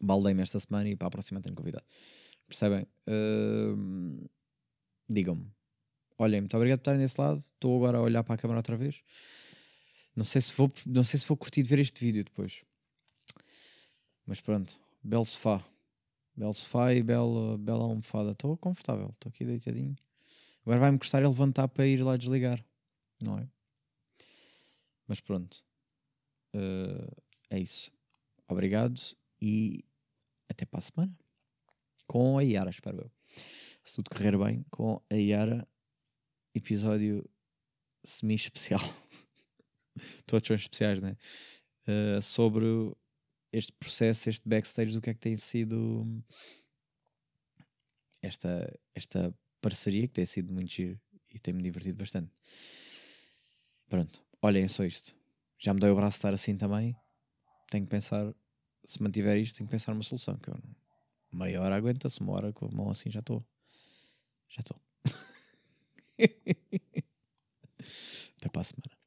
baldei-me 0.00 0.42
esta 0.42 0.60
semana 0.60 0.88
e 0.88 0.94
para 0.94 1.08
a 1.08 1.10
próxima 1.10 1.40
tenho 1.40 1.56
convidado. 1.56 1.84
Percebem? 2.46 2.86
Uh, 3.08 4.28
Digam-me. 5.08 5.61
Olhem, 6.22 6.40
muito 6.40 6.56
obrigado 6.56 6.78
por 6.78 6.82
estarem 6.82 7.00
desse 7.00 7.20
lado. 7.20 7.38
Estou 7.38 7.76
agora 7.78 7.98
a 7.98 8.00
olhar 8.00 8.22
para 8.22 8.36
a 8.36 8.38
câmera 8.38 8.60
outra 8.60 8.76
vez. 8.76 9.02
Não 10.14 10.24
sei 10.24 10.40
se 10.40 10.52
vou, 10.54 10.72
não 10.86 11.02
sei 11.02 11.18
se 11.18 11.26
vou 11.26 11.36
curtir 11.36 11.64
ver 11.64 11.80
este 11.80 11.98
vídeo 12.04 12.22
depois. 12.22 12.62
Mas 14.24 14.40
pronto, 14.40 14.78
belo 15.02 15.24
sofá. 15.24 15.64
Belo 16.36 16.54
sofá 16.54 16.94
e 16.94 17.02
bela, 17.02 17.58
bela 17.58 17.82
almofada. 17.82 18.30
Estou 18.30 18.56
confortável, 18.56 19.08
estou 19.08 19.30
aqui 19.30 19.44
deitadinho. 19.44 19.96
Agora 20.64 20.78
vai-me 20.78 20.96
custar 20.96 21.20
levantar 21.22 21.66
para 21.66 21.88
ir 21.88 22.04
lá 22.04 22.16
desligar, 22.16 22.64
não 23.20 23.36
é? 23.40 23.48
Mas 25.08 25.18
pronto, 25.18 25.64
uh, 26.54 27.22
é 27.50 27.58
isso. 27.58 27.90
Obrigado 28.46 29.00
e 29.40 29.84
até 30.48 30.64
para 30.64 30.78
a 30.78 30.82
semana. 30.82 31.18
Com 32.06 32.38
a 32.38 32.42
Yara, 32.42 32.70
espero 32.70 32.98
eu. 32.98 33.10
Se 33.82 33.96
tudo 33.96 34.08
correr 34.08 34.38
bem, 34.38 34.64
com 34.70 35.02
a 35.10 35.14
Yara, 35.16 35.66
episódio 36.54 37.28
semi-especial. 38.04 38.80
Todos 40.26 40.46
são 40.46 40.56
especiais, 40.56 41.00
né? 41.00 41.16
Uh, 41.86 42.22
sobre 42.22 42.66
este 43.52 43.72
processo, 43.72 44.30
este 44.30 44.48
backstage, 44.48 44.92
do 44.92 45.00
que 45.00 45.10
é 45.10 45.14
que 45.14 45.20
tem 45.20 45.36
sido 45.36 46.06
esta, 48.22 48.72
esta 48.94 49.34
parceria 49.60 50.06
que 50.06 50.14
tem 50.14 50.26
sido 50.26 50.52
muito 50.52 50.72
giro 50.72 51.00
e 51.30 51.38
tem-me 51.38 51.62
divertido 51.62 51.98
bastante. 51.98 52.32
Pronto, 53.88 54.24
olhem 54.40 54.66
só 54.68 54.84
isto. 54.84 55.14
Já 55.58 55.74
me 55.74 55.80
dei 55.80 55.90
o 55.90 55.96
braço 55.96 56.16
estar 56.16 56.32
assim 56.32 56.56
também. 56.56 56.96
Tenho 57.70 57.84
que 57.84 57.90
pensar 57.90 58.34
se 58.84 59.02
mantiver 59.02 59.36
isto, 59.38 59.56
tenho 59.56 59.68
que 59.68 59.72
pensar 59.72 59.92
numa 59.92 60.02
solução. 60.02 60.36
Que 60.38 60.48
eu, 60.48 60.58
meia 61.32 61.60
hora 61.60 61.76
aguenta-se, 61.76 62.20
uma 62.20 62.32
hora 62.32 62.52
com 62.52 62.66
a 62.66 62.70
mão 62.70 62.90
assim 62.90 63.10
já 63.10 63.20
estou. 63.20 63.44
Já 64.48 64.60
estou. 64.60 64.80
Até 68.38 68.48
para 68.48 68.60
a 68.60 68.64
semana. 68.64 69.01